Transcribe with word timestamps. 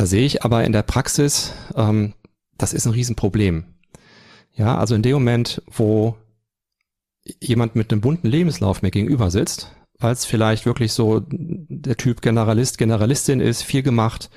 Da 0.00 0.06
sehe 0.06 0.24
ich 0.24 0.44
aber 0.44 0.64
in 0.64 0.72
der 0.72 0.82
Praxis, 0.82 1.52
ähm, 1.76 2.14
das 2.56 2.72
ist 2.72 2.86
ein 2.86 2.92
Riesenproblem. 2.92 3.64
Ja, 4.54 4.78
also 4.78 4.94
in 4.94 5.02
dem 5.02 5.12
Moment, 5.12 5.60
wo 5.70 6.16
jemand 7.38 7.76
mit 7.76 7.92
einem 7.92 8.00
bunten 8.00 8.26
Lebenslauf 8.26 8.80
mir 8.80 8.90
gegenüber 8.90 9.30
sitzt, 9.30 9.76
weil 9.98 10.14
es 10.14 10.24
vielleicht 10.24 10.64
wirklich 10.64 10.94
so 10.94 11.20
der 11.28 11.98
Typ 11.98 12.22
Generalist, 12.22 12.78
Generalistin 12.78 13.40
ist, 13.40 13.62
viel 13.62 13.82
gemacht, 13.82 14.30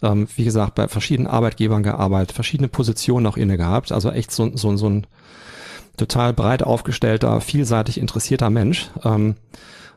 ähm, 0.00 0.28
wie 0.36 0.44
gesagt, 0.44 0.76
bei 0.76 0.86
verschiedenen 0.86 1.26
Arbeitgebern 1.26 1.82
gearbeitet, 1.82 2.30
verschiedene 2.30 2.68
Positionen 2.68 3.26
auch 3.26 3.36
inne 3.36 3.56
gehabt, 3.56 3.90
also 3.90 4.12
echt 4.12 4.30
so, 4.30 4.56
so, 4.56 4.76
so 4.76 4.88
ein 4.88 5.08
total 5.96 6.34
breit 6.34 6.62
aufgestellter, 6.62 7.40
vielseitig 7.40 7.98
interessierter 7.98 8.48
Mensch. 8.48 8.90
Ähm, 9.02 9.34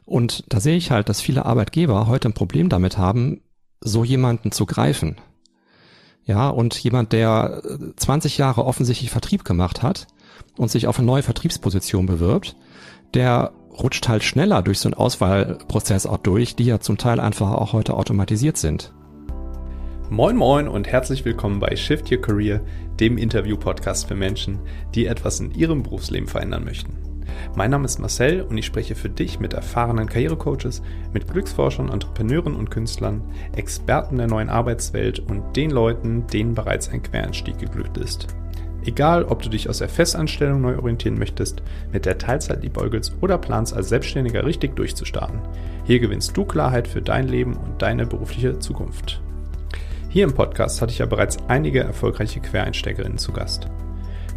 und 0.06 0.44
da 0.52 0.60
sehe 0.60 0.76
ich 0.76 0.90
halt, 0.90 1.08
dass 1.08 1.22
viele 1.22 1.46
Arbeitgeber 1.46 2.08
heute 2.08 2.30
ein 2.30 2.34
Problem 2.34 2.68
damit 2.68 2.98
haben, 2.98 3.42
so 3.84 4.04
jemanden 4.04 4.52
zu 4.52 4.66
greifen. 4.66 5.18
Ja, 6.26 6.50
und 6.50 6.76
jemand, 6.82 7.12
der 7.12 7.62
20 7.98 8.38
Jahre 8.38 8.66
offensichtlich 8.66 9.12
Vertrieb 9.12 9.44
gemacht 9.44 9.84
hat 9.84 10.08
und 10.58 10.72
sich 10.72 10.88
auf 10.88 10.98
eine 10.98 11.06
neue 11.06 11.24
Vertriebsposition 11.24 12.06
bewirbt, 12.06 12.56
der 13.14 13.52
rutscht 13.78 14.08
halt 14.08 14.24
schneller 14.24 14.62
durch 14.62 14.80
so 14.80 14.88
einen 14.88 14.94
Auswahlprozess 14.94 16.06
auch 16.06 16.18
durch, 16.18 16.56
die 16.56 16.66
ja 16.66 16.80
zum 16.80 16.98
Teil 16.98 17.20
einfach 17.20 17.52
auch 17.52 17.74
heute 17.74 17.96
automatisiert 17.96 18.58
sind. 18.58 18.94
Moin 20.10 20.38
Moin 20.38 20.68
und 20.68 20.88
herzlich 20.88 21.26
willkommen 21.26 21.60
bei 21.60 21.76
Shift 21.76 22.12
Your 22.12 22.22
Career, 22.22 22.62
dem 23.00 23.18
Interview-Podcast 23.18 24.08
für 24.08 24.16
Menschen, 24.16 24.60
die 24.94 25.08
etwas 25.08 25.40
in 25.40 25.52
ihrem 25.52 25.84
Berufsleben 25.84 26.28
verändern 26.28 26.64
möchten. 26.64 27.03
Mein 27.56 27.72
Name 27.72 27.86
ist 27.86 28.00
Marcel 28.00 28.42
und 28.42 28.58
ich 28.58 28.66
spreche 28.66 28.96
für 28.96 29.10
dich 29.10 29.40
mit 29.40 29.54
erfahrenen 29.54 30.08
Karrierecoaches, 30.08 30.82
mit 31.14 31.28
Glücksforschern, 31.32 31.90
Entrepreneuren 31.90 32.56
und 32.56 32.72
Künstlern, 32.72 33.22
Experten 33.56 34.18
der 34.18 34.28
neuen 34.28 34.50
Arbeitswelt 34.50 35.20
und 35.20 35.56
den 35.56 35.72
Leuten, 35.72 36.28
denen 36.28 36.56
bereits 36.56 36.90
ein 36.90 37.04
Quereinstieg 37.04 37.58
geglückt 37.60 37.98
ist. 37.98 38.28
Egal, 38.86 39.24
ob 39.24 39.42
du 39.42 39.50
dich 39.50 39.70
aus 39.70 39.78
der 39.78 39.88
Festanstellung 39.88 40.62
neu 40.62 40.78
orientieren 40.78 41.18
möchtest, 41.18 41.64
mit 41.92 42.06
der 42.06 42.18
Teilzeit 42.18 42.64
liebäugelst 42.64 43.16
oder 43.22 43.38
planst, 43.38 43.74
als 43.74 43.90
Selbstständiger 43.90 44.46
richtig 44.46 44.76
durchzustarten. 44.76 45.40
Hier 45.86 46.00
gewinnst 46.00 46.36
du 46.36 46.44
Klarheit 46.44 46.88
für 46.88 47.02
dein 47.02 47.28
Leben 47.28 47.56
und 47.56 47.82
deine 47.82 48.06
berufliche 48.06 48.60
Zukunft. 48.60 49.22
Hier 50.10 50.26
im 50.26 50.34
Podcast 50.34 50.82
hatte 50.82 50.92
ich 50.92 51.00
ja 51.00 51.06
bereits 51.06 51.38
einige 51.48 51.80
erfolgreiche 51.80 52.42
Quereinsteigerinnen 52.42 53.18
zu 53.18 53.32
Gast. 53.32 53.68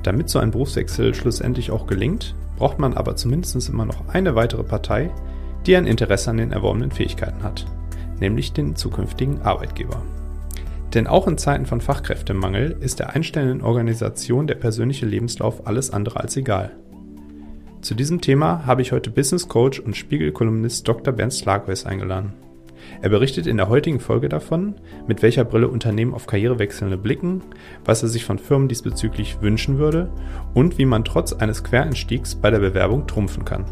Damit 0.04 0.30
so 0.30 0.38
ein 0.38 0.52
Berufswechsel 0.52 1.14
schlussendlich 1.14 1.72
auch 1.72 1.86
gelingt, 1.86 2.36
braucht 2.56 2.78
man 2.78 2.94
aber 2.94 3.16
zumindest 3.16 3.68
immer 3.68 3.84
noch 3.84 4.08
eine 4.08 4.34
weitere 4.34 4.64
Partei, 4.64 5.10
die 5.66 5.76
ein 5.76 5.86
Interesse 5.86 6.30
an 6.30 6.36
den 6.38 6.52
erworbenen 6.52 6.90
Fähigkeiten 6.90 7.42
hat, 7.42 7.66
nämlich 8.20 8.52
den 8.52 8.76
zukünftigen 8.76 9.42
Arbeitgeber. 9.42 10.02
Denn 10.94 11.06
auch 11.06 11.26
in 11.26 11.36
Zeiten 11.36 11.66
von 11.66 11.80
Fachkräftemangel 11.80 12.76
ist 12.80 13.00
der 13.00 13.14
einstellenden 13.14 13.62
Organisation 13.62 14.46
der 14.46 14.54
persönliche 14.54 15.06
Lebenslauf 15.06 15.66
alles 15.66 15.90
andere 15.90 16.20
als 16.20 16.36
egal. 16.36 16.70
Zu 17.82 17.94
diesem 17.94 18.20
Thema 18.20 18.64
habe 18.66 18.82
ich 18.82 18.92
heute 18.92 19.10
Business 19.10 19.48
Coach 19.48 19.78
und 19.78 19.96
Spiegelkolumnist 19.96 20.88
Dr. 20.88 21.12
Bernd 21.12 21.32
Slagweis 21.32 21.84
eingeladen. 21.84 22.32
Er 23.02 23.08
berichtet 23.08 23.46
in 23.46 23.56
der 23.56 23.68
heutigen 23.68 24.00
Folge 24.00 24.28
davon, 24.28 24.76
mit 25.06 25.22
welcher 25.22 25.44
Brille 25.44 25.68
Unternehmen 25.68 26.14
auf 26.14 26.26
Karrierewechselnde 26.26 26.96
blicken, 26.96 27.42
was 27.84 28.02
er 28.02 28.08
sich 28.08 28.24
von 28.24 28.38
Firmen 28.38 28.68
diesbezüglich 28.68 29.40
wünschen 29.40 29.78
würde 29.78 30.12
und 30.54 30.78
wie 30.78 30.86
man 30.86 31.04
trotz 31.04 31.32
eines 31.32 31.62
Quereinstiegs 31.64 32.34
bei 32.34 32.50
der 32.50 32.58
Bewerbung 32.58 33.06
trumpfen 33.06 33.44
kann. 33.44 33.64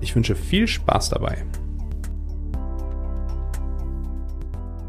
Ich 0.00 0.14
wünsche 0.14 0.34
viel 0.34 0.66
Spaß 0.66 1.10
dabei. 1.10 1.44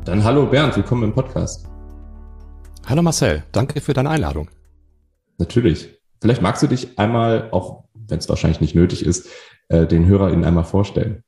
Dann 0.06 0.24
hallo 0.24 0.46
Bernd, 0.46 0.76
willkommen 0.76 1.04
im 1.04 1.14
Podcast. 1.14 1.68
Hallo 2.86 3.02
Marcel, 3.02 3.44
danke 3.52 3.82
für 3.82 3.94
deine 3.94 4.10
Einladung. 4.10 4.50
Natürlich. 5.38 6.00
Vielleicht 6.22 6.42
magst 6.42 6.64
du 6.64 6.68
dich 6.68 6.98
einmal, 6.98 7.50
auch 7.52 7.86
wenn 7.94 8.18
es 8.20 8.28
wahrscheinlich 8.28 8.62
nicht 8.62 8.76
nötig 8.76 9.06
ist, 9.06 9.30
äh, 9.70 9.86
den 9.86 10.06
HörerInnen 10.06 10.44
einmal 10.44 10.66
vorstellen. 10.66 11.24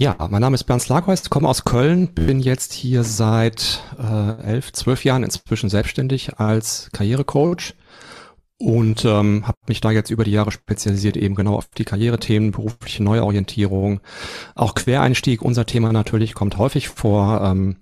Ja, 0.00 0.14
mein 0.30 0.40
Name 0.40 0.54
ist 0.54 0.62
Bernd 0.62 0.80
Slagheust, 0.80 1.28
komme 1.28 1.48
aus 1.48 1.64
Köln, 1.64 2.06
bin 2.14 2.38
jetzt 2.38 2.72
hier 2.72 3.02
seit 3.02 3.82
äh, 3.98 4.40
elf, 4.42 4.72
zwölf 4.72 5.04
Jahren 5.04 5.24
inzwischen 5.24 5.68
selbstständig 5.68 6.38
als 6.38 6.88
Karrierecoach 6.92 7.74
und 8.58 9.04
ähm, 9.04 9.44
habe 9.44 9.58
mich 9.66 9.80
da 9.80 9.90
jetzt 9.90 10.10
über 10.10 10.22
die 10.22 10.30
Jahre 10.30 10.52
spezialisiert 10.52 11.16
eben 11.16 11.34
genau 11.34 11.56
auf 11.56 11.66
die 11.76 11.84
Karrierethemen, 11.84 12.52
berufliche 12.52 13.02
Neuorientierung, 13.02 13.98
auch 14.54 14.76
Quereinstieg, 14.76 15.42
unser 15.42 15.66
Thema 15.66 15.92
natürlich 15.92 16.32
kommt 16.32 16.58
häufig 16.58 16.90
vor 16.90 17.40
ähm, 17.42 17.78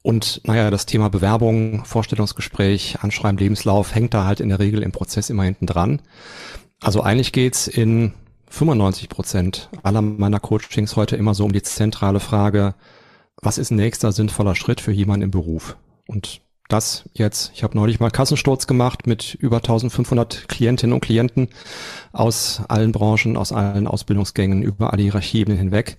und 0.00 0.40
naja, 0.44 0.70
das 0.70 0.86
Thema 0.86 1.10
Bewerbung, 1.10 1.84
Vorstellungsgespräch, 1.84 3.00
Anschreiben, 3.02 3.36
Lebenslauf 3.36 3.94
hängt 3.94 4.14
da 4.14 4.24
halt 4.24 4.40
in 4.40 4.48
der 4.48 4.60
Regel 4.60 4.82
im 4.82 4.92
Prozess 4.92 5.28
immer 5.28 5.42
hinten 5.42 5.66
dran. 5.66 6.00
Also 6.80 7.02
eigentlich 7.02 7.32
geht's 7.32 7.68
in 7.68 8.14
95 8.50 9.08
Prozent 9.08 9.70
aller 9.82 10.02
meiner 10.02 10.40
Coachings 10.40 10.96
heute 10.96 11.16
immer 11.16 11.34
so 11.34 11.44
um 11.44 11.52
die 11.52 11.62
zentrale 11.62 12.20
Frage, 12.20 12.74
was 13.40 13.58
ist 13.58 13.70
nächster 13.70 14.12
sinnvoller 14.12 14.54
Schritt 14.54 14.80
für 14.80 14.92
jemanden 14.92 15.22
im 15.22 15.30
Beruf? 15.30 15.76
Und 16.06 16.42
das 16.68 17.08
jetzt, 17.14 17.52
ich 17.54 17.62
habe 17.62 17.76
neulich 17.76 18.00
mal 18.00 18.10
Kassensturz 18.10 18.66
gemacht 18.66 19.06
mit 19.06 19.34
über 19.34 19.56
1500 19.58 20.48
Klientinnen 20.48 20.92
und 20.92 21.00
Klienten 21.00 21.48
aus 22.12 22.62
allen 22.68 22.92
Branchen, 22.92 23.36
aus 23.36 23.52
allen 23.52 23.86
Ausbildungsgängen, 23.86 24.62
über 24.62 24.92
alle 24.92 25.02
Hierarchien 25.02 25.56
hinweg, 25.56 25.98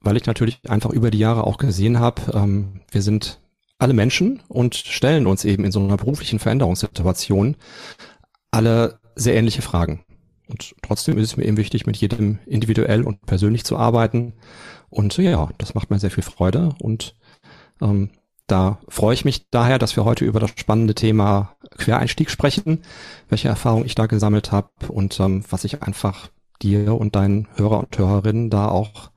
weil 0.00 0.16
ich 0.16 0.26
natürlich 0.26 0.60
einfach 0.68 0.90
über 0.90 1.10
die 1.10 1.18
Jahre 1.18 1.44
auch 1.44 1.58
gesehen 1.58 1.98
habe, 1.98 2.22
ähm, 2.34 2.80
wir 2.90 3.02
sind 3.02 3.40
alle 3.78 3.94
Menschen 3.94 4.42
und 4.48 4.76
stellen 4.76 5.26
uns 5.26 5.44
eben 5.44 5.64
in 5.64 5.72
so 5.72 5.80
einer 5.80 5.96
beruflichen 5.96 6.38
Veränderungssituation 6.38 7.56
alle 8.50 9.00
sehr 9.16 9.34
ähnliche 9.34 9.62
Fragen. 9.62 10.04
Und 10.52 10.74
trotzdem 10.82 11.16
ist 11.16 11.30
es 11.30 11.36
mir 11.38 11.46
eben 11.46 11.56
wichtig, 11.56 11.86
mit 11.86 11.96
jedem 11.96 12.38
individuell 12.44 13.04
und 13.04 13.24
persönlich 13.24 13.64
zu 13.64 13.78
arbeiten. 13.78 14.34
Und 14.90 15.16
ja, 15.16 15.48
das 15.56 15.74
macht 15.74 15.90
mir 15.90 15.98
sehr 15.98 16.10
viel 16.10 16.22
Freude. 16.22 16.74
Und 16.78 17.16
ähm, 17.80 18.10
da 18.46 18.78
freue 18.86 19.14
ich 19.14 19.24
mich 19.24 19.48
daher, 19.50 19.78
dass 19.78 19.96
wir 19.96 20.04
heute 20.04 20.26
über 20.26 20.40
das 20.40 20.50
spannende 20.56 20.94
Thema 20.94 21.56
Quereinstieg 21.78 22.30
sprechen, 22.30 22.82
welche 23.30 23.48
Erfahrung 23.48 23.86
ich 23.86 23.94
da 23.94 24.04
gesammelt 24.04 24.52
habe 24.52 24.68
und 24.88 25.18
ähm, 25.20 25.42
was 25.48 25.64
ich 25.64 25.82
einfach 25.82 26.28
dir 26.60 26.94
und 27.00 27.16
deinen 27.16 27.48
Hörer 27.54 27.78
und 27.78 27.96
Hörerinnen 27.96 28.50
da 28.50 28.68
auch 28.68 29.10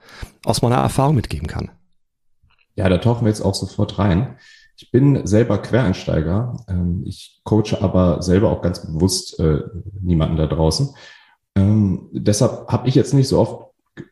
aus 0.45 0.61
meiner 0.61 0.77
Erfahrung 0.77 1.15
mitgeben 1.15 1.47
kann. 1.47 1.69
Ja, 2.75 2.87
da 2.87 2.97
tauchen 2.97 3.25
wir 3.25 3.29
jetzt 3.29 3.41
auch 3.41 3.55
sofort 3.55 3.99
rein. 3.99 4.37
Ich 4.77 4.89
bin 4.91 5.27
selber 5.27 5.57
Quereinsteiger. 5.57 6.65
Ähm, 6.69 7.03
ich 7.05 7.41
coache 7.43 7.81
aber 7.81 8.21
selber 8.21 8.49
auch 8.49 8.61
ganz 8.61 8.85
bewusst 8.85 9.37
äh, 9.39 9.59
niemanden 10.01 10.37
da 10.37 10.47
draußen. 10.47 10.95
Ähm, 11.55 12.09
deshalb 12.11 12.67
habe 12.67 12.87
ich 12.87 12.95
jetzt 12.95 13.13
nicht 13.13 13.27
so 13.27 13.39
oft 13.39 13.65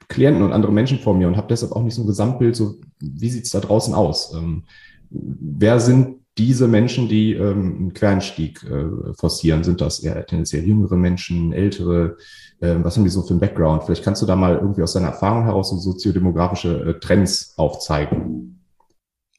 Klienten 0.07 0.43
und 0.43 0.53
andere 0.53 0.71
Menschen 0.71 0.99
vor 0.99 1.13
mir 1.13 1.27
und 1.27 1.37
habe 1.37 1.47
deshalb 1.47 1.73
auch 1.73 1.83
nicht 1.83 1.95
so 1.95 2.03
ein 2.03 2.07
Gesamtbild, 2.07 2.55
so 2.55 2.75
wie 2.99 3.29
sieht's 3.29 3.49
da 3.49 3.59
draußen 3.59 3.93
aus? 3.93 4.33
Ähm, 4.33 4.63
wer 5.09 5.79
sind 5.79 6.19
diese 6.37 6.67
Menschen, 6.67 7.07
die 7.09 7.33
ähm, 7.33 7.75
einen 7.77 7.93
Quereinstieg 7.93 8.63
äh, 8.63 9.13
forcieren? 9.13 9.63
Sind 9.63 9.81
das 9.81 9.99
eher 9.99 10.25
tendenziell 10.25 10.65
jüngere 10.65 10.95
Menschen, 10.95 11.53
ältere? 11.53 12.17
Äh, 12.59 12.75
was 12.81 12.95
haben 12.95 13.03
die 13.03 13.09
so 13.09 13.21
für 13.21 13.31
einen 13.31 13.39
Background? 13.39 13.83
Vielleicht 13.83 14.03
kannst 14.03 14.21
du 14.21 14.25
da 14.25 14.35
mal 14.35 14.55
irgendwie 14.55 14.81
aus 14.81 14.93
deiner 14.93 15.09
Erfahrung 15.09 15.43
heraus 15.43 15.69
so 15.69 15.77
soziodemografische 15.77 16.79
äh, 16.85 16.99
Trends 16.99 17.53
aufzeigen. 17.57 18.61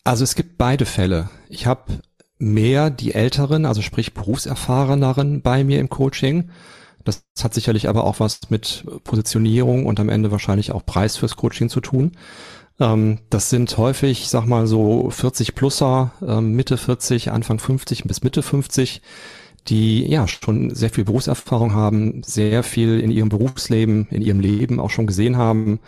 Also 0.05 0.23
es 0.25 0.35
gibt 0.35 0.59
beide 0.59 0.85
Fälle. 0.85 1.31
Ich 1.49 1.67
habe 1.67 2.01
mehr 2.39 2.91
die 2.91 3.15
Älteren, 3.15 3.65
also 3.65 3.81
sprich 3.81 4.15
Berufserfahreneren 4.15 5.41
bei 5.41 5.65
mir 5.65 5.81
im 5.81 5.89
Coaching 5.89 6.51
das 7.05 7.25
hat 7.43 7.55
sicherlich 7.55 7.89
aber 7.89 8.05
auch 8.05 8.21
was 8.21 8.51
mit 8.51 8.85
Positionierung 9.05 9.87
und 9.87 10.01
am 10.01 10.09
Ende 10.09 10.31
wahrscheinlich 10.31 10.73
auch 10.73 10.85
Preis 10.85 11.17
fürs 11.17 11.37
Coaching 11.37 11.69
zu 11.69 11.81
tun. 11.81 12.13
Ähm, 12.81 13.21
das 13.31 13.51
sind 13.51 13.77
häufig, 13.79 14.29
sag 14.29 14.47
mal 14.47 14.67
so 14.67 15.11
40 15.11 15.55
Pluser, 15.55 16.13
ähm, 16.27 16.55
Mitte 16.55 16.77
40, 16.77 17.31
Anfang 17.31 17.59
50 17.59 18.05
bis 18.05 18.23
Mitte 18.23 18.43
50, 18.43 19.03
die 19.69 20.07
ja 20.07 20.27
schon 20.27 20.75
sehr 20.75 20.91
viel 20.91 21.05
Berufserfahrung 21.05 21.75
haben, 21.75 22.23
sehr 22.25 22.63
viel 22.63 23.01
in 23.01 23.11
ihrem 23.11 23.29
Berufsleben, 23.29 24.09
in 24.11 24.23
ihrem 24.23 24.41
Leben 24.41 24.81
auch 24.81 24.91
schon 24.91 25.07
gesehen 25.07 25.37
haben, 25.37 25.81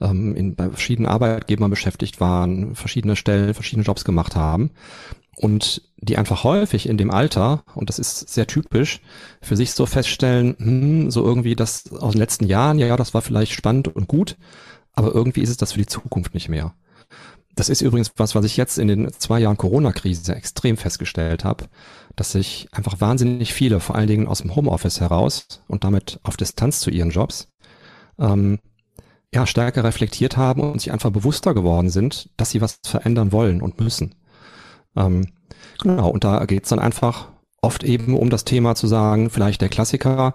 ähm, 0.00 0.36
in, 0.36 0.54
bei 0.54 0.68
verschiedenen 0.68 1.08
Arbeitgebern 1.08 1.70
beschäftigt 1.70 2.20
waren, 2.20 2.74
verschiedene 2.74 3.16
Stellen, 3.16 3.54
verschiedene 3.54 3.84
Jobs 3.84 4.04
gemacht 4.04 4.36
haben 4.36 4.70
und 5.36 5.82
die 5.98 6.16
einfach 6.16 6.44
häufig 6.44 6.88
in 6.88 6.96
dem 6.96 7.10
Alter, 7.10 7.62
und 7.74 7.88
das 7.88 7.98
ist 7.98 8.28
sehr 8.28 8.46
typisch, 8.46 9.00
für 9.42 9.56
sich 9.56 9.72
so 9.72 9.86
feststellen, 9.86 10.56
hm, 10.58 11.10
so 11.10 11.24
irgendwie 11.24 11.56
das 11.56 11.92
aus 11.92 12.12
den 12.12 12.20
letzten 12.20 12.46
Jahren, 12.46 12.78
ja, 12.78 12.86
ja, 12.86 12.96
das 12.96 13.14
war 13.14 13.22
vielleicht 13.22 13.52
spannend 13.52 13.88
und 13.88 14.08
gut, 14.08 14.36
aber 14.92 15.14
irgendwie 15.14 15.42
ist 15.42 15.50
es 15.50 15.56
das 15.56 15.72
für 15.72 15.78
die 15.78 15.86
Zukunft 15.86 16.34
nicht 16.34 16.48
mehr. 16.48 16.74
Das 17.54 17.70
ist 17.70 17.80
übrigens 17.80 18.12
was, 18.16 18.34
was 18.34 18.44
ich 18.44 18.56
jetzt 18.56 18.78
in 18.78 18.88
den 18.88 19.10
zwei 19.12 19.40
Jahren 19.40 19.56
Corona-Krise 19.56 20.34
extrem 20.34 20.76
festgestellt 20.76 21.44
habe, 21.44 21.64
dass 22.14 22.32
sich 22.32 22.68
einfach 22.72 23.00
wahnsinnig 23.00 23.54
viele, 23.54 23.80
vor 23.80 23.96
allen 23.96 24.08
Dingen 24.08 24.26
aus 24.26 24.42
dem 24.42 24.54
Homeoffice 24.54 25.00
heraus 25.00 25.62
und 25.66 25.84
damit 25.84 26.20
auf 26.22 26.36
Distanz 26.36 26.80
zu 26.80 26.90
ihren 26.90 27.10
Jobs, 27.10 27.48
ähm, 28.18 28.58
ja, 29.34 29.46
stärker 29.46 29.84
reflektiert 29.84 30.36
haben 30.36 30.62
und 30.62 30.80
sich 30.80 30.92
einfach 30.92 31.10
bewusster 31.10 31.54
geworden 31.54 31.90
sind, 31.90 32.30
dass 32.36 32.50
sie 32.50 32.60
was 32.60 32.78
verändern 32.84 33.32
wollen 33.32 33.60
und 33.60 33.80
müssen. 33.80 34.14
Ähm, 34.96 35.28
genau, 35.82 36.08
und 36.10 36.24
da 36.24 36.44
geht's 36.44 36.68
dann 36.68 36.78
einfach 36.78 37.28
oft 37.62 37.84
eben 37.84 38.16
um 38.16 38.30
das 38.30 38.44
Thema 38.44 38.74
zu 38.74 38.86
sagen, 38.86 39.30
vielleicht 39.30 39.60
der 39.60 39.68
Klassiker, 39.68 40.34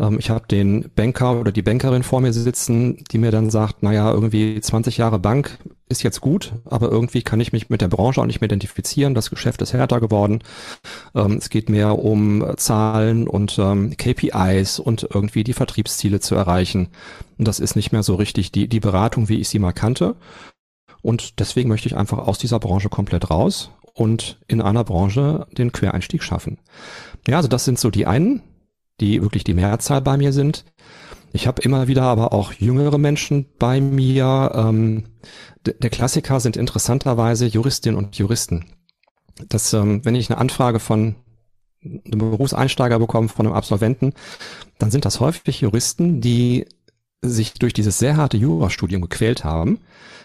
ähm, 0.00 0.16
ich 0.18 0.30
habe 0.30 0.46
den 0.48 0.90
Banker 0.96 1.38
oder 1.38 1.52
die 1.52 1.62
Bankerin 1.62 2.02
vor 2.02 2.20
mir 2.20 2.32
sitzen, 2.32 3.04
die 3.12 3.18
mir 3.18 3.30
dann 3.30 3.50
sagt, 3.50 3.82
naja, 3.82 4.10
irgendwie 4.10 4.60
20 4.60 4.96
Jahre 4.96 5.18
Bank 5.18 5.58
ist 5.88 6.02
jetzt 6.02 6.20
gut, 6.20 6.52
aber 6.64 6.90
irgendwie 6.90 7.22
kann 7.22 7.40
ich 7.40 7.52
mich 7.52 7.68
mit 7.68 7.80
der 7.80 7.88
Branche 7.88 8.20
auch 8.20 8.26
nicht 8.26 8.40
mehr 8.40 8.48
identifizieren. 8.48 9.14
Das 9.14 9.30
Geschäft 9.30 9.60
ist 9.60 9.72
härter 9.72 10.00
geworden. 10.00 10.40
Ähm, 11.14 11.32
es 11.32 11.50
geht 11.50 11.68
mehr 11.68 11.98
um 11.98 12.44
Zahlen 12.56 13.28
und 13.28 13.58
ähm, 13.58 13.96
KPIs 13.96 14.78
und 14.78 15.06
irgendwie 15.12 15.44
die 15.44 15.52
Vertriebsziele 15.52 16.20
zu 16.20 16.34
erreichen. 16.34 16.88
Und 17.38 17.46
das 17.46 17.60
ist 17.60 17.76
nicht 17.76 17.92
mehr 17.92 18.02
so 18.02 18.14
richtig 18.14 18.52
die, 18.52 18.68
die 18.68 18.80
Beratung, 18.80 19.28
wie 19.28 19.40
ich 19.40 19.48
sie 19.48 19.58
mal 19.58 19.72
kannte. 19.72 20.16
Und 21.02 21.40
deswegen 21.40 21.68
möchte 21.68 21.88
ich 21.88 21.96
einfach 21.96 22.18
aus 22.18 22.38
dieser 22.38 22.58
Branche 22.58 22.88
komplett 22.88 23.30
raus 23.30 23.70
und 23.94 24.40
in 24.46 24.60
einer 24.62 24.84
Branche 24.84 25.46
den 25.56 25.72
Quereinstieg 25.72 26.22
schaffen. 26.22 26.58
Ja, 27.26 27.36
also 27.36 27.48
das 27.48 27.64
sind 27.64 27.78
so 27.78 27.90
die 27.90 28.06
einen 28.06 28.42
die 29.00 29.22
wirklich 29.22 29.44
die 29.44 29.54
Mehrzahl 29.54 30.00
bei 30.00 30.16
mir 30.16 30.32
sind. 30.32 30.64
Ich 31.32 31.46
habe 31.46 31.62
immer 31.62 31.88
wieder 31.88 32.02
aber 32.02 32.32
auch 32.32 32.52
jüngere 32.52 32.98
Menschen 32.98 33.46
bei 33.58 33.80
mir. 33.80 34.52
Ähm, 34.54 35.04
der 35.64 35.90
Klassiker 35.90 36.40
sind 36.40 36.56
interessanterweise 36.56 37.46
Juristinnen 37.46 37.98
und 37.98 38.16
Juristen. 38.16 38.66
Das, 39.48 39.72
ähm, 39.72 40.04
wenn 40.04 40.14
ich 40.14 40.30
eine 40.30 40.38
Anfrage 40.38 40.80
von 40.80 41.16
einem 41.82 42.18
Berufseinsteiger 42.18 42.98
bekomme, 42.98 43.28
von 43.28 43.46
einem 43.46 43.54
Absolventen, 43.54 44.12
dann 44.78 44.90
sind 44.90 45.04
das 45.04 45.20
häufig 45.20 45.60
Juristen, 45.60 46.20
die 46.20 46.66
sich 47.22 47.54
durch 47.54 47.72
dieses 47.72 47.98
sehr 47.98 48.16
harte 48.16 48.36
Jurastudium 48.36 49.02
gequält 49.02 49.44
haben, 49.44 49.78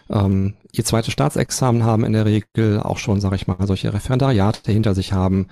ähm, 0.10 0.54
ihr 0.72 0.86
zweites 0.86 1.14
Staatsexamen 1.14 1.84
haben 1.84 2.04
in 2.04 2.14
der 2.14 2.26
Regel 2.26 2.80
auch 2.80 2.98
schon, 2.98 3.20
sage 3.22 3.36
ich 3.36 3.48
mal, 3.48 3.58
solche 3.66 3.94
Referendariate 3.94 4.72
hinter 4.72 4.94
sich 4.94 5.14
haben, 5.14 5.48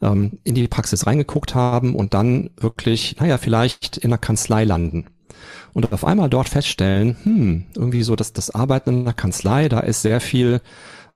ähm, 0.00 0.38
in 0.44 0.54
die 0.54 0.68
Praxis 0.68 1.06
reingeguckt 1.06 1.54
haben 1.54 1.94
und 1.94 2.14
dann 2.14 2.50
wirklich, 2.56 3.16
naja, 3.18 3.38
vielleicht 3.38 3.96
in 3.96 4.10
der 4.10 4.18
Kanzlei 4.18 4.64
landen. 4.64 5.06
Und 5.72 5.92
auf 5.92 6.04
einmal 6.04 6.30
dort 6.30 6.48
feststellen, 6.48 7.16
hm, 7.22 7.64
irgendwie 7.74 8.02
so, 8.02 8.16
dass 8.16 8.32
das 8.32 8.50
Arbeiten 8.50 8.90
in 8.90 9.04
der 9.04 9.14
Kanzlei, 9.14 9.68
da 9.68 9.80
ist 9.80 10.02
sehr 10.02 10.20
viel 10.20 10.60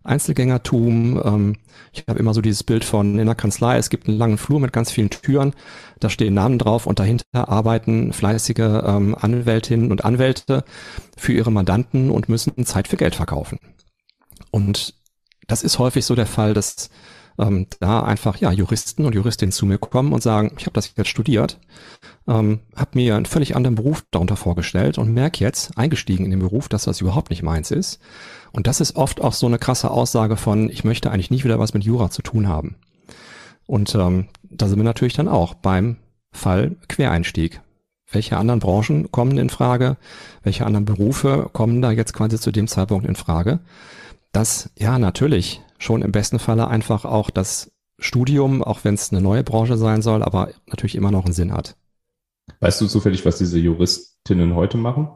Einzelgängertum. 0.05 1.21
Ähm, 1.25 1.57
ich 1.93 2.05
habe 2.09 2.19
immer 2.19 2.35
so 2.35 2.41
dieses 2.41 2.63
Bild 2.63 2.85
von 2.85 3.19
in 3.19 3.27
der 3.27 3.35
Kanzlei, 3.35 3.77
es 3.77 3.91
gibt 3.91 4.09
einen 4.09 4.19
langen 4.19 4.39
Flur 4.39 4.61
mit 4.61 4.73
ganz 4.73 4.91
vielen 4.91 5.11
Türen, 5.11 5.55
da 6.01 6.09
stehen 6.11 6.35
Namen 6.35 6.59
drauf 6.59 6.87
und 6.87 6.99
dahinter 6.99 7.49
arbeiten 7.49 8.13
fleißige 8.13 8.83
ähm, 8.85 9.17
Anwältinnen 9.19 9.91
und 9.91 10.05
Anwälte 10.05 10.65
für 11.17 11.33
ihre 11.33 11.53
Mandanten 11.53 12.11
und 12.11 12.29
müssen 12.29 12.65
Zeit 12.65 12.89
für 12.89 12.97
Geld 12.97 13.15
verkaufen. 13.15 13.59
Und 14.51 14.95
das 15.47 15.63
ist 15.63 15.79
häufig 15.79 16.05
so 16.05 16.15
der 16.15 16.27
Fall, 16.27 16.55
dass 16.55 16.91
ähm, 17.39 17.67
da 17.81 18.03
einfach 18.03 18.37
ja 18.37 18.53
Juristen 18.53 19.05
und 19.05 19.15
Juristinnen 19.15 19.53
zu 19.53 19.67
mir 19.67 19.79
kommen 19.79 20.13
und 20.13 20.23
sagen, 20.23 20.53
ich 20.59 20.67
habe 20.67 20.75
das 20.75 20.93
jetzt 20.97 21.09
studiert, 21.09 21.59
ähm, 22.29 22.61
habe 22.77 22.91
mir 22.95 23.17
einen 23.17 23.27
völlig 23.27 23.57
anderen 23.57 23.75
Beruf 23.75 24.05
darunter 24.11 24.37
vorgestellt 24.37 24.99
und 24.99 25.13
merke 25.13 25.45
jetzt, 25.45 25.77
eingestiegen 25.77 26.25
in 26.25 26.31
den 26.31 26.41
Beruf, 26.41 26.69
dass 26.69 26.85
das 26.85 27.01
überhaupt 27.01 27.31
nicht 27.31 27.43
meins 27.43 27.71
ist. 27.71 28.01
Und 28.53 28.67
das 28.67 28.81
ist 28.81 28.97
oft 28.97 29.21
auch 29.21 29.33
so 29.33 29.47
eine 29.47 29.59
krasse 29.59 29.91
Aussage 29.91 30.37
von, 30.37 30.69
ich 30.69 30.85
möchte 30.85 31.11
eigentlich 31.11 31.31
nie 31.31 31.45
wieder 31.45 31.59
was 31.59 31.75
mit 31.75 31.85
Jura 31.85 32.11
zu 32.11 32.23
tun 32.23 32.49
haben. 32.49 32.77
Und 33.67 33.95
ähm, 33.95 34.29
da 34.43 34.69
sind 34.69 34.79
wir 34.79 34.85
natürlich 34.85 35.15
dann 35.15 35.29
auch 35.29 35.55
beim 35.55 35.97
Fall 36.33 36.77
Quereinstieg. 36.89 37.61
Welche 38.11 38.37
anderen 38.37 38.61
Branchen 38.61 39.11
kommen 39.11 39.39
in 39.39 39.49
Frage? 39.49 39.97
Welche 40.43 40.67
anderen 40.67 40.85
Berufe 40.85 41.49
kommen 41.53 41.81
da 41.81 41.91
jetzt 41.91 42.13
quasi 42.13 42.39
zu 42.39 42.51
dem 42.51 42.69
Zeitpunkt 42.69 43.07
in 43.07 43.17
Frage? 43.17 43.61
Dass 44.33 44.71
ja 44.79 44.99
natürlich 44.99 45.63
schon 45.83 46.03
im 46.03 46.13
besten 46.13 46.39
Falle 46.39 46.69
einfach 46.69 47.05
auch 47.05 47.31
das 47.31 47.73
Studium, 47.99 48.63
auch 48.63 48.85
wenn 48.85 48.95
es 48.95 49.13
eine 49.13 49.21
neue 49.21 49.45
Branche 49.45 49.77
sein 49.77 50.03
soll, 50.03 50.23
aber 50.23 50.51
natürlich 50.67 50.95
immer 50.95 51.11
noch 51.11 51.25
einen 51.25 51.35
Sinn 51.35 51.53
hat. 51.53 51.77
Weißt 52.61 52.81
du 52.81 52.87
zufällig, 52.87 53.25
was 53.25 53.39
diese 53.39 53.59
Juristinnen 53.59 54.55
heute 54.55 54.77
machen? 54.77 55.09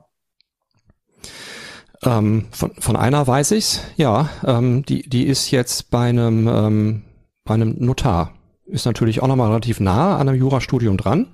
Ähm, 2.03 2.47
von, 2.51 2.73
von 2.79 2.97
einer 2.97 3.27
weiß 3.27 3.53
ich's, 3.53 3.81
ja. 3.97 4.29
Ähm, 4.45 4.85
die, 4.85 5.09
die 5.09 5.27
ist 5.27 5.51
jetzt 5.51 5.91
bei 5.91 6.09
einem, 6.09 6.49
ähm, 6.49 7.03
bei 7.45 7.55
einem 7.55 7.77
Notar. 7.79 8.33
Ist 8.67 8.87
natürlich 8.87 9.23
auch 9.23 9.29
nochmal 9.29 9.49
relativ 9.49 9.81
nah 9.81 10.17
an 10.17 10.29
einem 10.29 10.39
Jurastudium 10.39 10.97
dran. 10.97 11.29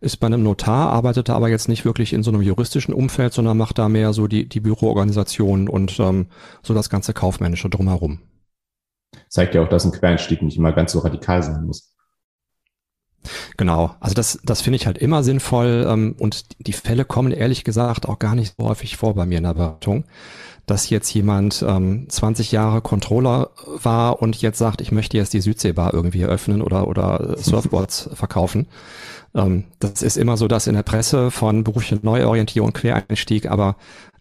Ist 0.00 0.18
bei 0.18 0.26
einem 0.28 0.42
Notar, 0.42 0.92
arbeitet 0.92 1.28
da 1.28 1.34
aber 1.34 1.48
jetzt 1.48 1.68
nicht 1.68 1.84
wirklich 1.84 2.12
in 2.12 2.22
so 2.22 2.30
einem 2.30 2.42
juristischen 2.42 2.94
Umfeld, 2.94 3.32
sondern 3.32 3.56
macht 3.56 3.78
da 3.78 3.88
mehr 3.88 4.12
so 4.12 4.28
die, 4.28 4.48
die 4.48 4.60
Büroorganisation 4.60 5.68
und 5.68 5.98
ähm, 5.98 6.26
so 6.62 6.72
das 6.72 6.88
ganze 6.88 7.14
Kaufmännische 7.14 7.68
drumherum. 7.68 8.20
Zeigt 9.28 9.54
ja 9.54 9.62
auch, 9.62 9.68
dass 9.68 9.84
ein 9.84 9.92
Quereinstieg 9.92 10.42
nicht 10.42 10.56
immer 10.56 10.72
ganz 10.72 10.92
so 10.92 11.00
radikal 11.00 11.42
sein 11.42 11.64
muss. 11.64 11.94
Genau, 13.56 13.94
also 14.00 14.14
das, 14.14 14.38
das 14.44 14.62
finde 14.62 14.76
ich 14.76 14.86
halt 14.86 14.98
immer 14.98 15.22
sinnvoll 15.22 15.86
ähm, 15.88 16.14
und 16.18 16.44
die 16.66 16.72
Fälle 16.72 17.04
kommen 17.04 17.32
ehrlich 17.32 17.64
gesagt 17.64 18.08
auch 18.08 18.18
gar 18.18 18.34
nicht 18.34 18.54
so 18.56 18.68
häufig 18.68 18.96
vor 18.96 19.14
bei 19.14 19.26
mir 19.26 19.38
in 19.38 19.44
der 19.44 19.54
Beratung, 19.54 20.04
dass 20.66 20.88
jetzt 20.90 21.12
jemand 21.12 21.64
ähm, 21.66 22.08
20 22.08 22.52
Jahre 22.52 22.80
Controller 22.80 23.50
war 23.66 24.22
und 24.22 24.40
jetzt 24.40 24.58
sagt, 24.58 24.80
ich 24.80 24.92
möchte 24.92 25.16
jetzt 25.16 25.32
die 25.32 25.40
Südseebar 25.40 25.94
irgendwie 25.94 26.22
eröffnen 26.22 26.62
oder, 26.62 26.86
oder 26.86 27.36
Surfboards 27.36 28.10
verkaufen. 28.14 28.68
Ähm, 29.34 29.64
das 29.80 30.02
ist 30.02 30.16
immer 30.16 30.36
so 30.36 30.46
das 30.48 30.66
in 30.66 30.74
der 30.74 30.82
Presse 30.82 31.30
von 31.30 31.64
berufliche 31.64 31.98
Neuorientierung, 32.02 32.72
Quereinstieg, 32.72 33.50
aber 33.50 33.76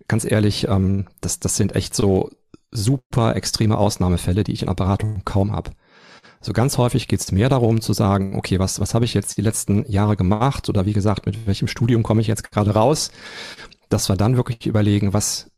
ganz 0.07 0.29
ehrlich, 0.29 0.67
ähm, 0.67 1.05
das, 1.21 1.39
das 1.39 1.55
sind 1.55 1.75
echt 1.75 1.93
so 1.93 2.31
super 2.71 3.35
extreme 3.35 3.77
Ausnahmefälle, 3.77 4.43
die 4.43 4.53
ich 4.53 4.61
in 4.61 4.67
der 4.67 4.75
Beratung 4.75 5.21
kaum 5.25 5.51
habe. 5.51 5.71
So 6.41 6.53
ganz 6.53 6.77
häufig 6.77 7.07
geht 7.07 7.19
es 7.19 7.31
mehr 7.31 7.49
darum 7.49 7.81
zu 7.81 7.93
sagen, 7.93 8.35
okay, 8.35 8.59
was, 8.59 8.79
was 8.79 8.93
habe 8.93 9.05
ich 9.05 9.13
jetzt 9.13 9.37
die 9.37 9.41
letzten 9.41 9.89
Jahre 9.89 10.15
gemacht 10.15 10.69
oder 10.69 10.85
wie 10.85 10.93
gesagt, 10.93 11.25
mit 11.25 11.47
welchem 11.47 11.67
Studium 11.67 12.03
komme 12.03 12.21
ich 12.21 12.27
jetzt 12.27 12.51
gerade 12.51 12.71
raus, 12.71 13.11
dass 13.89 14.09
wir 14.09 14.15
dann 14.15 14.37
wirklich 14.37 14.65
überlegen, 14.65 15.13
was, 15.13 15.51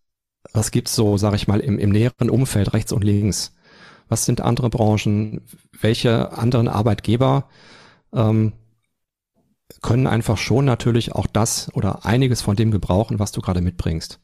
was 0.54 0.72
gibt's 0.72 0.96
so, 0.96 1.18
sage 1.18 1.36
ich 1.36 1.48
mal, 1.48 1.60
im, 1.60 1.80
im 1.80 1.90
näheren 1.90 2.30
Umfeld 2.30 2.74
rechts 2.74 2.92
und 2.92 3.04
links. 3.04 3.54
Was 4.08 4.26
sind 4.26 4.42
andere 4.42 4.70
Branchen? 4.70 5.42
Welche 5.80 6.32
anderen 6.32 6.68
Arbeitgeber 6.68 7.50
ähm, 8.14 8.54
können 9.82 10.08
einfach 10.08 10.38
schon 10.38 10.66
natürlich 10.66 11.14
auch 11.14 11.28
das 11.28 11.70
oder 11.76 12.06
einiges 12.06 12.42
von 12.42 12.56
dem 12.56 12.72
gebrauchen, 12.72 13.20
was 13.20 13.32
du 13.32 13.42
gerade 13.42 13.62
mitbringst. 13.62 14.20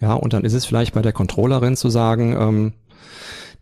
Ja, 0.00 0.14
und 0.14 0.32
dann 0.32 0.44
ist 0.44 0.54
es 0.54 0.64
vielleicht 0.64 0.94
bei 0.94 1.02
der 1.02 1.12
Controllerin 1.12 1.76
zu 1.76 1.88
sagen, 1.88 2.36
ähm, 2.38 2.72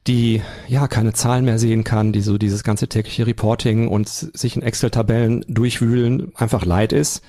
die 0.07 0.43
ja 0.67 0.89
keine 0.89 1.13
Zahlen 1.13 1.45
mehr 1.45 1.59
sehen 1.59 1.85
kann, 1.85 2.13
die 2.13 2.23
so 2.23 2.39
dieses 2.39 2.65
ganze 2.65 2.89
tägliche 2.89 3.27
Reporting 3.27 3.87
und 3.89 4.09
sich 4.09 4.57
in 4.57 4.63
Excel-Tabellen 4.63 5.45
durchwühlen 5.49 6.33
einfach 6.35 6.65
leid 6.65 6.93
ist. 6.93 7.23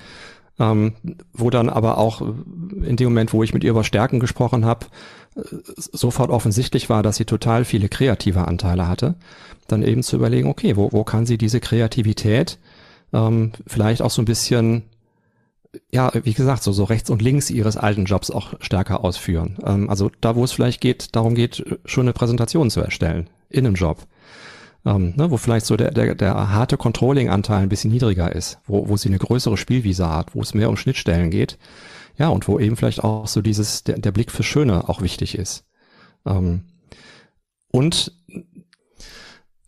Ähm, 0.56 0.94
wo 1.32 1.50
dann 1.50 1.68
aber 1.68 1.98
auch 1.98 2.20
in 2.20 2.94
dem 2.96 3.08
Moment, 3.08 3.32
wo 3.32 3.42
ich 3.42 3.52
mit 3.52 3.64
ihr 3.64 3.70
über 3.70 3.82
Stärken 3.82 4.20
gesprochen 4.20 4.64
habe, 4.64 4.86
sofort 5.76 6.30
offensichtlich 6.30 6.88
war, 6.88 7.02
dass 7.02 7.16
sie 7.16 7.24
total 7.24 7.64
viele 7.64 7.88
kreative 7.88 8.46
Anteile 8.46 8.86
hatte, 8.86 9.16
dann 9.66 9.82
eben 9.82 10.02
zu 10.02 10.16
überlegen, 10.16 10.48
okay, 10.48 10.76
wo, 10.76 10.92
wo 10.92 11.04
kann 11.04 11.26
sie 11.26 11.38
diese 11.38 11.60
Kreativität 11.60 12.58
ähm, 13.12 13.52
vielleicht 13.66 14.02
auch 14.02 14.10
so 14.10 14.22
ein 14.22 14.26
bisschen 14.26 14.84
ja, 15.90 16.10
wie 16.22 16.34
gesagt, 16.34 16.62
so, 16.62 16.72
so 16.72 16.84
rechts 16.84 17.10
und 17.10 17.22
links 17.22 17.50
ihres 17.50 17.76
alten 17.76 18.04
Jobs 18.04 18.30
auch 18.30 18.54
stärker 18.60 19.04
ausführen. 19.04 19.58
Ähm, 19.64 19.90
also 19.90 20.10
da, 20.20 20.36
wo 20.36 20.44
es 20.44 20.52
vielleicht 20.52 20.80
geht, 20.80 21.14
darum 21.16 21.34
geht, 21.34 21.64
schon 21.84 22.04
eine 22.04 22.12
Präsentation 22.12 22.70
zu 22.70 22.80
erstellen 22.80 23.30
in 23.48 23.66
einem 23.66 23.74
Job. 23.74 24.06
Ähm, 24.86 25.14
ne, 25.16 25.30
wo 25.30 25.38
vielleicht 25.38 25.64
so 25.64 25.76
der, 25.76 25.90
der, 25.92 26.14
der 26.14 26.50
harte 26.50 26.76
Controlling-Anteil 26.76 27.62
ein 27.62 27.68
bisschen 27.70 27.90
niedriger 27.90 28.34
ist, 28.34 28.58
wo, 28.66 28.88
wo 28.88 28.96
sie 28.96 29.08
eine 29.08 29.18
größere 29.18 29.56
Spielwiese 29.56 30.10
hat, 30.10 30.34
wo 30.34 30.42
es 30.42 30.52
mehr 30.52 30.68
um 30.68 30.76
Schnittstellen 30.76 31.30
geht. 31.30 31.58
Ja, 32.18 32.28
und 32.28 32.46
wo 32.46 32.58
eben 32.58 32.76
vielleicht 32.76 33.02
auch 33.02 33.26
so 33.26 33.40
dieses, 33.40 33.84
der, 33.84 33.98
der 33.98 34.12
Blick 34.12 34.30
für 34.30 34.42
Schöne 34.42 34.88
auch 34.88 35.00
wichtig 35.00 35.36
ist. 35.36 35.64
Ähm, 36.26 36.64
und 37.72 38.12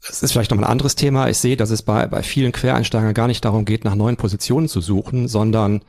es 0.09 0.23
ist 0.23 0.33
vielleicht 0.33 0.51
noch 0.51 0.59
ein 0.59 0.65
anderes 0.65 0.95
Thema. 0.95 1.29
Ich 1.29 1.39
sehe, 1.39 1.57
dass 1.57 1.71
es 1.71 1.83
bei, 1.83 2.07
bei 2.07 2.23
vielen 2.23 2.53
Quereinsteigern 2.53 3.15
gar 3.15 3.27
nicht 3.27 3.45
darum 3.45 3.65
geht, 3.65 3.85
nach 3.85 3.95
neuen 3.95 4.17
Positionen 4.17 4.69
zu 4.69 4.81
suchen, 4.81 5.29
sondern 5.29 5.83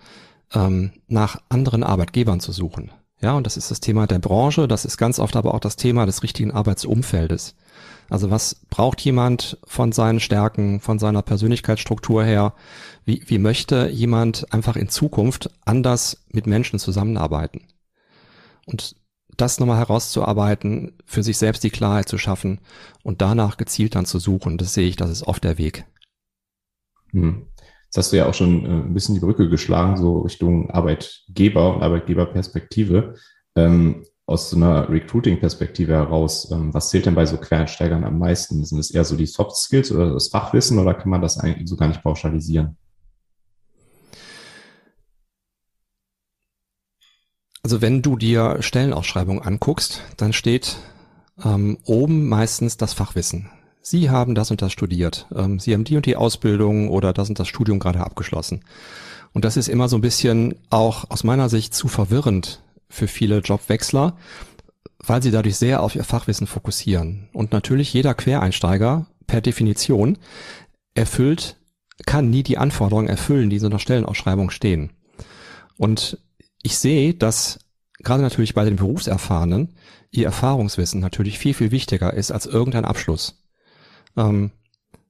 ähm, 0.54 0.92
nach 1.08 1.42
anderen 1.50 1.84
Arbeitgebern 1.84 2.40
zu 2.40 2.52
suchen. 2.52 2.92
Ja, 3.20 3.34
und 3.34 3.46
das 3.46 3.58
ist 3.58 3.72
das 3.72 3.80
Thema 3.80 4.06
der 4.06 4.20
Branche, 4.20 4.68
das 4.68 4.86
ist 4.86 4.98
ganz 4.98 5.18
oft 5.18 5.36
aber 5.36 5.56
auch 5.56 5.60
das 5.60 5.76
Thema 5.76 6.06
des 6.06 6.22
richtigen 6.22 6.52
Arbeitsumfeldes. 6.52 7.56
Also 8.10 8.30
was 8.30 8.56
braucht 8.70 9.02
jemand 9.02 9.58
von 9.66 9.92
seinen 9.92 10.20
Stärken, 10.20 10.80
von 10.80 11.00
seiner 11.00 11.24
Persönlichkeitsstruktur 11.24 12.24
her? 12.24 12.54
Wie, 13.06 13.24
wie 13.26 13.40
möchte 13.40 13.90
jemand 13.90 14.54
einfach 14.54 14.76
in 14.76 14.88
Zukunft 14.88 15.50
anders 15.66 16.26
mit 16.30 16.48
Menschen 16.48 16.80
zusammenarbeiten? 16.80 17.64
Und 18.66 18.96
das 19.38 19.60
nochmal 19.60 19.78
herauszuarbeiten, 19.78 20.94
für 21.06 21.24
sich 21.24 21.38
selbst 21.38 21.64
die 21.64 21.70
Klarheit 21.70 22.10
zu 22.10 22.18
schaffen 22.18 22.60
und 23.04 23.22
danach 23.22 23.58
gezielt 23.58 23.96
dann 23.96 24.06
zu 24.06 24.20
suchen, 24.20 24.58
das 24.58 24.74
sehe 24.74 24.88
ich, 24.88 24.96
das 24.96 25.10
ist 25.10 25.24
oft 25.24 25.44
der 25.44 25.58
Weg. 25.58 25.86
Hm. 27.12 27.48
Jetzt 27.86 27.98
hast 27.98 28.12
du 28.12 28.18
ja 28.18 28.28
auch 28.28 28.34
schon 28.34 28.66
äh, 28.66 28.70
ein 28.70 28.94
bisschen 28.94 29.16
die 29.16 29.22
Brücke 29.22 29.50
geschlagen, 29.50 29.98
so 29.98 30.20
Richtung 30.20 30.70
Arbeitgeber 30.72 31.76
und 31.76 31.84
Arbeitgeberperspektive. 31.84 33.16
Ähm, 33.56 34.04
aus 34.26 34.50
so 34.50 34.58
einer 34.58 34.90
Recruiting-Perspektive 34.90 35.94
heraus, 35.94 36.52
ähm, 36.52 36.74
was 36.74 36.90
zählt 36.90 37.06
denn 37.06 37.16
bei 37.16 37.26
so 37.26 37.38
Quereinsteigern 37.38 38.04
am 38.04 38.20
meisten? 38.20 38.64
Sind 38.66 38.78
es 38.78 38.92
eher 38.92 39.06
so 39.06 39.16
die 39.16 39.26
Soft 39.26 39.56
Skills 39.56 39.90
oder 39.90 40.14
das 40.14 40.28
Fachwissen 40.28 40.80
oder 40.80 40.94
kann 40.94 41.10
man 41.10 41.22
das 41.22 41.40
eigentlich 41.40 41.70
so 41.70 41.78
gar 41.78 41.88
nicht 41.88 42.04
pauschalisieren? 42.04 42.76
Also 47.68 47.82
wenn 47.82 48.02
du 48.02 48.16
dir 48.16 48.60
Stellenausschreibungen 48.62 49.44
anguckst, 49.44 50.02
dann 50.16 50.32
steht 50.32 50.78
ähm, 51.44 51.78
oben 51.84 52.30
meistens 52.30 52.78
das 52.78 52.94
Fachwissen. 52.94 53.50
Sie 53.82 54.10
haben 54.10 54.36
das 54.36 54.52
und 54.52 54.62
das 54.62 54.72
studiert. 54.72 55.28
Ähm, 55.36 55.60
Sie 55.60 55.74
haben 55.74 55.84
die 55.84 55.98
und 55.98 56.06
die 56.06 56.16
Ausbildung 56.16 56.88
oder 56.88 57.12
das 57.12 57.28
und 57.28 57.40
das 57.40 57.50
Studium 57.50 57.80
gerade 57.80 58.00
abgeschlossen. 58.00 58.62
Und 59.34 59.44
das 59.44 59.58
ist 59.58 59.68
immer 59.68 59.90
so 59.90 59.98
ein 59.98 60.02
bisschen 60.02 60.56
auch 60.70 61.10
aus 61.10 61.26
meiner 61.26 61.50
Sicht 61.50 61.76
zu 61.76 61.90
verwirrend 61.90 62.62
für 62.88 63.10
viele 63.10 63.40
Jobwechsler, 63.40 64.16
weil 65.00 65.22
sie 65.22 65.32
dadurch 65.32 65.58
sehr 65.58 65.84
auf 65.84 65.94
ihr 65.94 66.06
Fachwissen 66.06 66.48
fokussieren. 66.48 67.28
Und 67.34 67.52
natürlich 67.52 67.94
jeder 67.94 68.14
Quereinsteiger 68.14 69.08
per 69.28 69.42
Definition 69.42 70.18
erfüllt, 70.96 71.58
kann 72.06 72.30
nie 72.30 72.44
die 72.44 72.60
Anforderungen 72.60 73.10
erfüllen, 73.10 73.50
die 73.50 73.60
so 73.60 73.68
in 73.68 73.72
der 73.72 73.80
Stellenausschreibung 73.80 74.52
stehen. 74.52 74.92
Und 75.76 76.18
ich 76.68 76.78
sehe, 76.78 77.14
dass 77.14 77.60
gerade 78.00 78.22
natürlich 78.22 78.54
bei 78.54 78.66
den 78.66 78.76
Berufserfahrenen 78.76 79.74
ihr 80.12 80.26
Erfahrungswissen 80.26 81.00
natürlich 81.00 81.40
viel, 81.40 81.54
viel 81.54 81.72
wichtiger 81.72 82.14
ist 82.14 82.30
als 82.32 82.46
irgendein 82.46 82.84
Abschluss. 82.84 83.42
Ähm, 84.18 84.52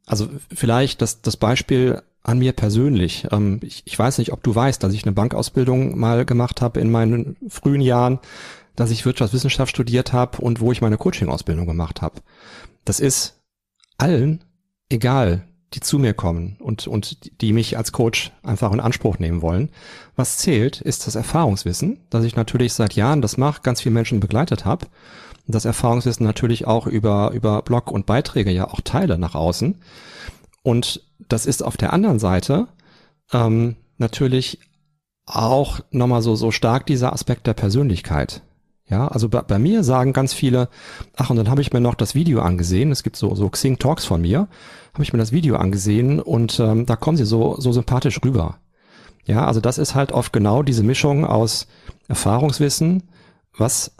also 0.05 0.29
vielleicht 0.53 1.01
das, 1.01 1.23
das 1.23 1.35
Beispiel 1.35 2.03
an 2.21 2.37
mir 2.37 2.53
persönlich. 2.53 3.27
Ähm, 3.31 3.59
ich, 3.63 3.81
ich 3.85 3.97
weiß 3.97 4.19
nicht, 4.19 4.33
ob 4.33 4.43
du 4.43 4.53
weißt, 4.53 4.83
dass 4.83 4.93
ich 4.93 5.03
eine 5.03 5.13
Bankausbildung 5.13 5.97
mal 5.97 6.25
gemacht 6.25 6.61
habe 6.61 6.79
in 6.79 6.91
meinen 6.91 7.37
frühen 7.49 7.81
Jahren, 7.81 8.19
dass 8.75 8.91
ich 8.91 9.03
Wirtschaftswissenschaft 9.03 9.71
studiert 9.71 10.13
habe 10.13 10.37
und 10.39 10.59
wo 10.59 10.71
ich 10.71 10.81
meine 10.81 10.97
Coaching-Ausbildung 10.97 11.65
gemacht 11.65 12.03
habe. 12.03 12.21
Das 12.85 12.99
ist 12.99 13.41
allen 13.97 14.43
egal, 14.89 15.46
die 15.73 15.79
zu 15.81 15.99
mir 15.99 16.13
kommen 16.13 16.57
und, 16.59 16.87
und 16.87 17.41
die 17.41 17.53
mich 17.53 17.77
als 17.77 17.91
Coach 17.91 18.31
einfach 18.43 18.71
in 18.71 18.79
Anspruch 18.79 19.19
nehmen 19.19 19.41
wollen. 19.41 19.69
Was 20.15 20.37
zählt, 20.37 20.79
ist 20.81 21.07
das 21.07 21.15
Erfahrungswissen, 21.15 21.99
dass 22.09 22.23
ich 22.23 22.35
natürlich 22.35 22.73
seit 22.73 22.93
Jahren 22.93 23.21
das 23.21 23.37
mache, 23.37 23.61
ganz 23.61 23.81
viele 23.81 23.93
Menschen 23.93 24.19
begleitet 24.19 24.65
habe 24.65 24.87
das 25.47 25.65
Erfahrungswissen 25.65 26.25
natürlich 26.25 26.67
auch 26.67 26.87
über, 26.87 27.31
über 27.31 27.61
Blog 27.61 27.89
und 27.91 28.05
Beiträge 28.05 28.51
ja 28.51 28.67
auch 28.67 28.81
teile 28.81 29.17
nach 29.17 29.35
außen. 29.35 29.81
Und 30.61 31.01
das 31.29 31.45
ist 31.45 31.63
auf 31.63 31.77
der 31.77 31.93
anderen 31.93 32.19
Seite 32.19 32.67
ähm, 33.31 33.77
natürlich 33.97 34.59
auch 35.25 35.79
nochmal 35.91 36.21
so, 36.21 36.35
so 36.35 36.51
stark 36.51 36.85
dieser 36.85 37.13
Aspekt 37.13 37.47
der 37.47 37.53
Persönlichkeit. 37.53 38.41
Ja, 38.89 39.07
also 39.09 39.27
bei, 39.27 39.41
bei 39.41 39.59
mir 39.59 39.83
sagen 39.83 40.13
ganz 40.13 40.33
viele, 40.33 40.69
ach, 41.15 41.29
und 41.29 41.35
dann 41.35 41.49
habe 41.49 41.61
ich 41.61 41.73
mir 41.73 41.81
noch 41.81 41.95
das 41.95 42.15
Video 42.15 42.41
angesehen, 42.41 42.91
es 42.91 43.03
gibt 43.03 43.17
so, 43.17 43.35
so 43.35 43.49
Xing 43.49 43.79
Talks 43.79 44.05
von 44.05 44.21
mir, 44.21 44.47
habe 44.93 45.03
ich 45.03 45.11
mir 45.11 45.19
das 45.19 45.33
Video 45.33 45.57
angesehen 45.57 46.21
und 46.21 46.59
ähm, 46.59 46.85
da 46.85 46.95
kommen 46.95 47.17
sie 47.17 47.25
so, 47.25 47.59
so 47.59 47.73
sympathisch 47.73 48.21
rüber. 48.23 48.59
Ja, 49.25 49.45
also 49.45 49.59
das 49.59 49.77
ist 49.77 49.93
halt 49.93 50.13
oft 50.13 50.31
genau 50.31 50.63
diese 50.63 50.83
Mischung 50.83 51.25
aus 51.25 51.67
Erfahrungswissen, 52.07 53.03
was 53.57 53.93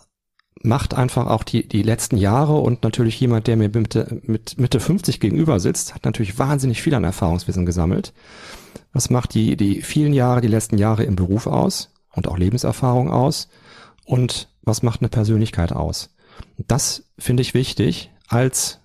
macht 0.64 0.94
einfach 0.94 1.28
auch 1.28 1.44
die, 1.44 1.68
die 1.68 1.84
letzten 1.84 2.18
Jahre 2.18 2.56
und 2.56 2.84
natürlich 2.84 3.20
jemand, 3.20 3.48
der 3.48 3.58
mir 3.58 3.70
Mitte, 3.70 4.22
mit 4.24 4.58
Mitte 4.58 4.80
50 4.80 5.20
gegenüber 5.20 5.60
sitzt, 5.60 5.96
hat 5.96 6.06
natürlich 6.06 6.40
wahnsinnig 6.40 6.82
viel 6.82 6.96
an 6.96 7.04
Erfahrungswissen 7.04 7.66
gesammelt. 7.66 8.14
Was 8.94 9.10
macht 9.10 9.34
die, 9.34 9.58
die 9.58 9.82
vielen 9.82 10.14
Jahre, 10.14 10.42
die 10.42 10.48
letzten 10.48 10.78
Jahre 10.78 11.04
im 11.04 11.18
Beruf 11.18 11.46
aus 11.46 11.94
und 12.14 12.28
auch 12.28 12.38
Lebenserfahrung 12.38 13.12
aus? 13.12 13.50
Und 14.06 14.48
was 14.68 14.84
macht 14.84 15.02
eine 15.02 15.10
Persönlichkeit 15.10 15.72
aus? 15.72 16.14
Das 16.58 17.10
finde 17.18 17.42
ich 17.42 17.54
wichtig, 17.54 18.12
als 18.28 18.82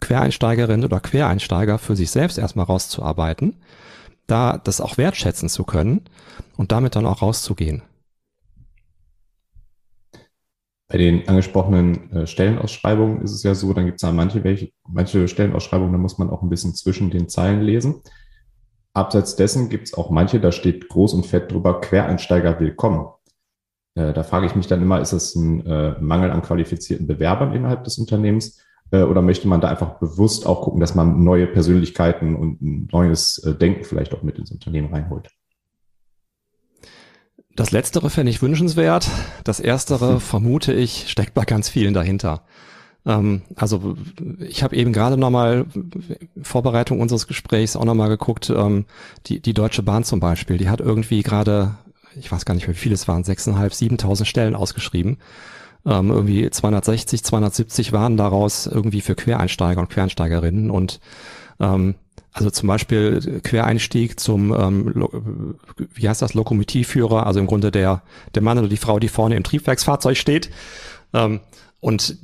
Quereinsteigerin 0.00 0.84
oder 0.84 1.00
Quereinsteiger 1.00 1.78
für 1.78 1.96
sich 1.96 2.10
selbst 2.10 2.38
erstmal 2.38 2.66
rauszuarbeiten, 2.66 3.56
da 4.26 4.58
das 4.58 4.80
auch 4.80 4.96
wertschätzen 4.96 5.48
zu 5.48 5.64
können 5.64 6.02
und 6.56 6.72
damit 6.72 6.96
dann 6.96 7.06
auch 7.06 7.22
rauszugehen. 7.22 7.82
Bei 10.90 10.96
den 10.96 11.28
angesprochenen 11.28 12.10
äh, 12.12 12.26
Stellenausschreibungen 12.26 13.20
ist 13.20 13.32
es 13.32 13.42
ja 13.42 13.54
so, 13.54 13.74
dann 13.74 13.84
gibt 13.84 13.96
es 13.96 14.02
da 14.02 14.12
manche, 14.12 14.42
welche, 14.42 14.70
manche 14.88 15.28
Stellenausschreibungen, 15.28 15.92
da 15.92 15.98
muss 15.98 16.16
man 16.16 16.30
auch 16.30 16.42
ein 16.42 16.48
bisschen 16.48 16.74
zwischen 16.74 17.10
den 17.10 17.28
Zeilen 17.28 17.60
lesen. 17.60 18.02
Abseits 18.94 19.36
dessen 19.36 19.68
gibt 19.68 19.88
es 19.88 19.94
auch 19.94 20.08
manche, 20.08 20.40
da 20.40 20.50
steht 20.50 20.88
groß 20.88 21.12
und 21.12 21.26
fett 21.26 21.52
drüber, 21.52 21.82
Quereinsteiger 21.82 22.58
willkommen. 22.58 23.06
Äh, 23.98 24.12
da 24.12 24.22
frage 24.22 24.46
ich 24.46 24.54
mich 24.54 24.68
dann 24.68 24.80
immer, 24.80 25.00
ist 25.00 25.12
es 25.12 25.34
ein 25.34 25.66
äh, 25.66 25.96
Mangel 26.00 26.30
an 26.30 26.42
qualifizierten 26.42 27.06
Bewerbern 27.06 27.52
innerhalb 27.52 27.84
des 27.84 27.98
Unternehmens 27.98 28.60
äh, 28.92 29.02
oder 29.02 29.22
möchte 29.22 29.48
man 29.48 29.60
da 29.60 29.68
einfach 29.68 29.98
bewusst 29.98 30.46
auch 30.46 30.62
gucken, 30.62 30.80
dass 30.80 30.94
man 30.94 31.24
neue 31.24 31.46
Persönlichkeiten 31.46 32.36
und 32.36 32.62
ein 32.62 32.88
neues 32.92 33.42
Denken 33.60 33.84
vielleicht 33.84 34.14
auch 34.14 34.22
mit 34.22 34.38
ins 34.38 34.52
Unternehmen 34.52 34.94
reinholt? 34.94 35.30
Das 37.56 37.72
Letztere 37.72 38.08
fände 38.08 38.30
ich 38.30 38.40
wünschenswert. 38.40 39.10
Das 39.42 39.58
Erstere, 39.58 40.20
vermute 40.20 40.72
ich, 40.72 41.10
steckt 41.10 41.34
bei 41.34 41.44
ganz 41.44 41.68
vielen 41.68 41.92
dahinter. 41.92 42.44
Ähm, 43.04 43.42
also 43.56 43.96
ich 44.38 44.62
habe 44.62 44.76
eben 44.76 44.92
gerade 44.92 45.16
nochmal 45.16 45.66
Vorbereitung 46.40 47.00
unseres 47.00 47.26
Gesprächs 47.26 47.74
auch 47.74 47.84
nochmal 47.84 48.10
geguckt, 48.10 48.50
ähm, 48.50 48.84
die, 49.26 49.40
die 49.40 49.54
Deutsche 49.54 49.82
Bahn 49.82 50.04
zum 50.04 50.20
Beispiel, 50.20 50.56
die 50.56 50.68
hat 50.68 50.80
irgendwie 50.80 51.22
gerade, 51.22 51.74
ich 52.16 52.30
weiß 52.30 52.44
gar 52.44 52.54
nicht, 52.54 52.68
wie 52.68 52.74
viele 52.74 52.94
es 52.94 53.08
waren, 53.08 53.22
6.500, 53.22 53.98
7.000 53.98 54.24
Stellen 54.24 54.54
ausgeschrieben. 54.54 55.18
Ähm, 55.86 56.10
irgendwie 56.10 56.48
260, 56.50 57.24
270 57.24 57.92
waren 57.92 58.16
daraus 58.16 58.66
irgendwie 58.66 59.00
für 59.00 59.14
Quereinsteiger 59.14 59.80
und 59.80 59.90
Quereinsteigerinnen 59.90 60.70
und 60.70 61.00
ähm, 61.60 61.94
also 62.32 62.50
zum 62.50 62.68
Beispiel 62.68 63.40
Quereinstieg 63.42 64.20
zum, 64.20 64.52
ähm, 64.54 65.56
wie 65.94 66.08
heißt 66.08 66.22
das, 66.22 66.34
Lokomotivführer, 66.34 67.26
also 67.26 67.40
im 67.40 67.46
Grunde 67.46 67.70
der, 67.70 68.02
der 68.34 68.42
Mann 68.42 68.58
oder 68.58 68.68
die 68.68 68.76
Frau, 68.76 68.98
die 68.98 69.08
vorne 69.08 69.36
im 69.36 69.44
Triebwerksfahrzeug 69.44 70.16
steht. 70.16 70.50
Ähm, 71.12 71.40
und 71.80 72.16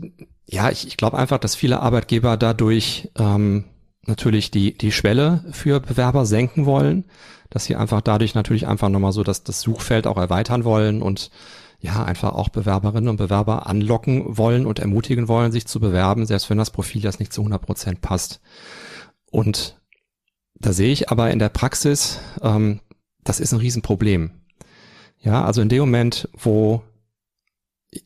ja, 0.46 0.70
ich, 0.70 0.86
ich 0.86 0.96
glaube 0.96 1.18
einfach, 1.18 1.38
dass 1.38 1.54
viele 1.54 1.80
Arbeitgeber 1.80 2.36
dadurch 2.36 3.10
ähm, 3.18 3.64
natürlich 4.06 4.50
die, 4.50 4.76
die 4.76 4.92
Schwelle 4.92 5.44
für 5.52 5.80
Bewerber 5.80 6.26
senken 6.26 6.66
wollen, 6.66 7.04
dass 7.50 7.64
sie 7.64 7.76
einfach 7.76 8.00
dadurch 8.00 8.34
natürlich 8.34 8.66
einfach 8.66 8.88
nochmal 8.88 9.12
so 9.12 9.22
das, 9.22 9.44
das 9.44 9.60
Suchfeld 9.60 10.06
auch 10.06 10.16
erweitern 10.16 10.64
wollen 10.64 11.02
und 11.02 11.30
ja, 11.80 12.02
einfach 12.02 12.32
auch 12.32 12.48
Bewerberinnen 12.48 13.10
und 13.10 13.16
Bewerber 13.16 13.66
anlocken 13.66 14.38
wollen 14.38 14.64
und 14.64 14.78
ermutigen 14.78 15.28
wollen, 15.28 15.52
sich 15.52 15.66
zu 15.66 15.80
bewerben, 15.80 16.24
selbst 16.24 16.48
wenn 16.48 16.56
das 16.56 16.70
Profil 16.70 17.02
jetzt 17.02 17.20
nicht 17.20 17.32
zu 17.32 17.42
100 17.42 17.60
Prozent 17.60 18.00
passt. 18.00 18.40
Und 19.30 19.78
da 20.54 20.72
sehe 20.72 20.92
ich 20.92 21.10
aber 21.10 21.30
in 21.30 21.38
der 21.38 21.50
Praxis, 21.50 22.20
ähm, 22.40 22.80
das 23.22 23.38
ist 23.38 23.52
ein 23.52 23.58
Riesenproblem. 23.58 24.30
Ja, 25.20 25.44
also 25.44 25.60
in 25.60 25.68
dem 25.68 25.80
Moment, 25.80 26.28
wo 26.32 26.82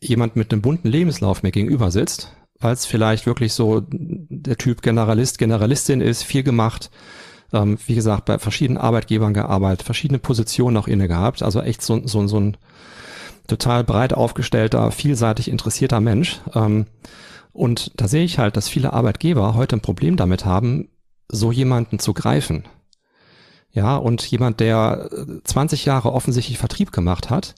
jemand 0.00 0.36
mit 0.36 0.52
einem 0.52 0.62
bunten 0.62 0.88
Lebenslauf 0.88 1.42
mir 1.42 1.52
gegenüber 1.52 1.90
sitzt, 1.90 2.34
weil 2.60 2.72
es 2.72 2.86
vielleicht 2.86 3.26
wirklich 3.26 3.52
so 3.52 3.82
der 3.88 4.56
Typ 4.56 4.82
Generalist, 4.82 5.38
Generalistin 5.38 6.00
ist, 6.00 6.22
viel 6.22 6.42
gemacht, 6.42 6.90
ähm, 7.52 7.78
wie 7.86 7.94
gesagt, 7.94 8.26
bei 8.26 8.38
verschiedenen 8.38 8.78
Arbeitgebern 8.78 9.34
gearbeitet, 9.34 9.84
verschiedene 9.84 10.18
Positionen 10.18 10.76
auch 10.76 10.88
inne 10.88 11.08
gehabt, 11.08 11.42
also 11.42 11.60
echt 11.62 11.82
so, 11.82 12.06
so, 12.06 12.26
so 12.26 12.40
ein 12.40 12.56
total 13.46 13.84
breit 13.84 14.12
aufgestellter, 14.12 14.90
vielseitig 14.90 15.48
interessierter 15.48 16.00
Mensch. 16.00 16.40
Ähm, 16.54 16.86
und 17.52 17.92
da 17.96 18.06
sehe 18.06 18.24
ich 18.24 18.38
halt, 18.38 18.56
dass 18.56 18.68
viele 18.68 18.92
Arbeitgeber 18.92 19.54
heute 19.54 19.76
ein 19.76 19.80
Problem 19.80 20.16
damit 20.16 20.44
haben, 20.44 20.90
so 21.28 21.50
jemanden 21.50 21.98
zu 21.98 22.14
greifen. 22.14 22.64
Ja, 23.72 23.96
und 23.96 24.22
jemand, 24.26 24.60
der 24.60 25.10
20 25.44 25.82
äh, 25.82 25.86
Jahre 25.86 26.12
offensichtlich 26.12 26.58
Vertrieb 26.58 26.92
gemacht 26.92 27.30
hat 27.30 27.54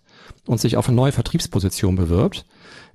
und 0.46 0.60
sich 0.60 0.76
auf 0.76 0.88
eine 0.88 0.96
neue 0.96 1.12
Vertriebsposition 1.12 1.96
bewirbt, 1.96 2.46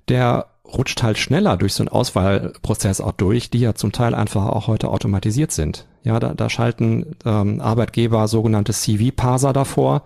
der 0.08 0.48
rutscht 0.68 1.04
halt 1.04 1.18
schneller 1.18 1.58
durch 1.58 1.74
so 1.74 1.84
einen 1.84 1.90
Auswahlprozess 1.90 3.02
auch 3.02 3.12
durch, 3.12 3.50
die 3.50 3.60
ja 3.60 3.76
zum 3.76 3.92
Teil 3.92 4.16
einfach 4.16 4.46
auch 4.46 4.68
heute 4.68 4.90
automatisiert 4.90 5.52
sind. 5.52 5.88
Ja, 6.04 6.20
da, 6.20 6.34
da 6.34 6.50
schalten 6.50 7.16
ähm, 7.26 7.62
Arbeitgeber 7.62 8.28
sogenannte 8.28 8.74
CV-Parser 8.74 9.54
davor 9.54 10.04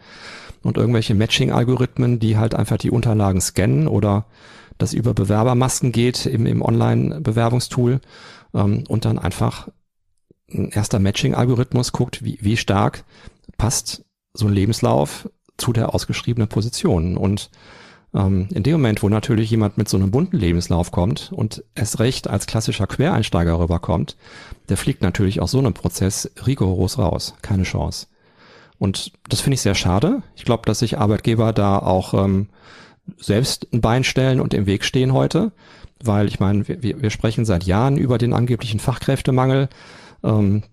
und 0.63 0.77
irgendwelche 0.77 1.15
Matching-Algorithmen, 1.15 2.19
die 2.19 2.37
halt 2.37 2.55
einfach 2.55 2.77
die 2.77 2.91
Unterlagen 2.91 3.41
scannen 3.41 3.87
oder 3.87 4.25
das 4.77 4.93
über 4.93 5.13
Bewerbermasken 5.13 5.91
geht 5.91 6.25
im, 6.25 6.45
im 6.45 6.61
Online-Bewerbungstool 6.61 7.99
ähm, 8.53 8.83
und 8.87 9.05
dann 9.05 9.19
einfach 9.19 9.69
ein 10.51 10.69
erster 10.69 10.99
Matching-Algorithmus 10.99 11.91
guckt, 11.91 12.23
wie, 12.23 12.39
wie 12.41 12.57
stark 12.57 13.03
passt 13.57 14.05
so 14.33 14.47
ein 14.47 14.53
Lebenslauf 14.53 15.29
zu 15.57 15.73
der 15.73 15.93
ausgeschriebenen 15.93 16.47
Position. 16.47 17.17
Und 17.17 17.49
ähm, 18.13 18.47
in 18.53 18.63
dem 18.63 18.73
Moment, 18.73 19.03
wo 19.03 19.09
natürlich 19.09 19.51
jemand 19.51 19.77
mit 19.77 19.87
so 19.87 19.97
einem 19.97 20.11
bunten 20.11 20.37
Lebenslauf 20.37 20.91
kommt 20.91 21.31
und 21.31 21.63
es 21.75 21.99
recht 21.99 22.27
als 22.27 22.47
klassischer 22.47 22.87
Quereinsteiger 22.87 23.59
rüberkommt, 23.59 24.17
der 24.69 24.77
fliegt 24.77 25.01
natürlich 25.01 25.41
aus 25.41 25.51
so 25.51 25.59
einem 25.59 25.73
Prozess 25.73 26.31
rigoros 26.45 26.97
raus. 26.97 27.35
Keine 27.41 27.63
Chance. 27.63 28.07
Und 28.77 29.11
das 29.27 29.41
finde 29.41 29.55
ich 29.55 29.61
sehr 29.61 29.75
schade. 29.75 30.23
Ich 30.35 30.45
glaube, 30.45 30.63
dass 30.65 30.79
sich 30.79 30.97
Arbeitgeber 30.97 31.53
da 31.53 31.77
auch 31.79 32.13
ähm, 32.13 32.47
selbst 33.17 33.67
ein 33.73 33.81
Bein 33.81 34.03
stellen 34.03 34.39
und 34.39 34.53
im 34.53 34.65
Weg 34.65 34.85
stehen 34.85 35.13
heute, 35.13 35.51
weil 36.03 36.27
ich 36.27 36.39
meine, 36.39 36.67
wir, 36.67 37.01
wir 37.01 37.09
sprechen 37.09 37.45
seit 37.45 37.65
Jahren 37.65 37.97
über 37.97 38.17
den 38.17 38.33
angeblichen 38.33 38.79
Fachkräftemangel. 38.79 39.67
Ähm, 40.23 40.63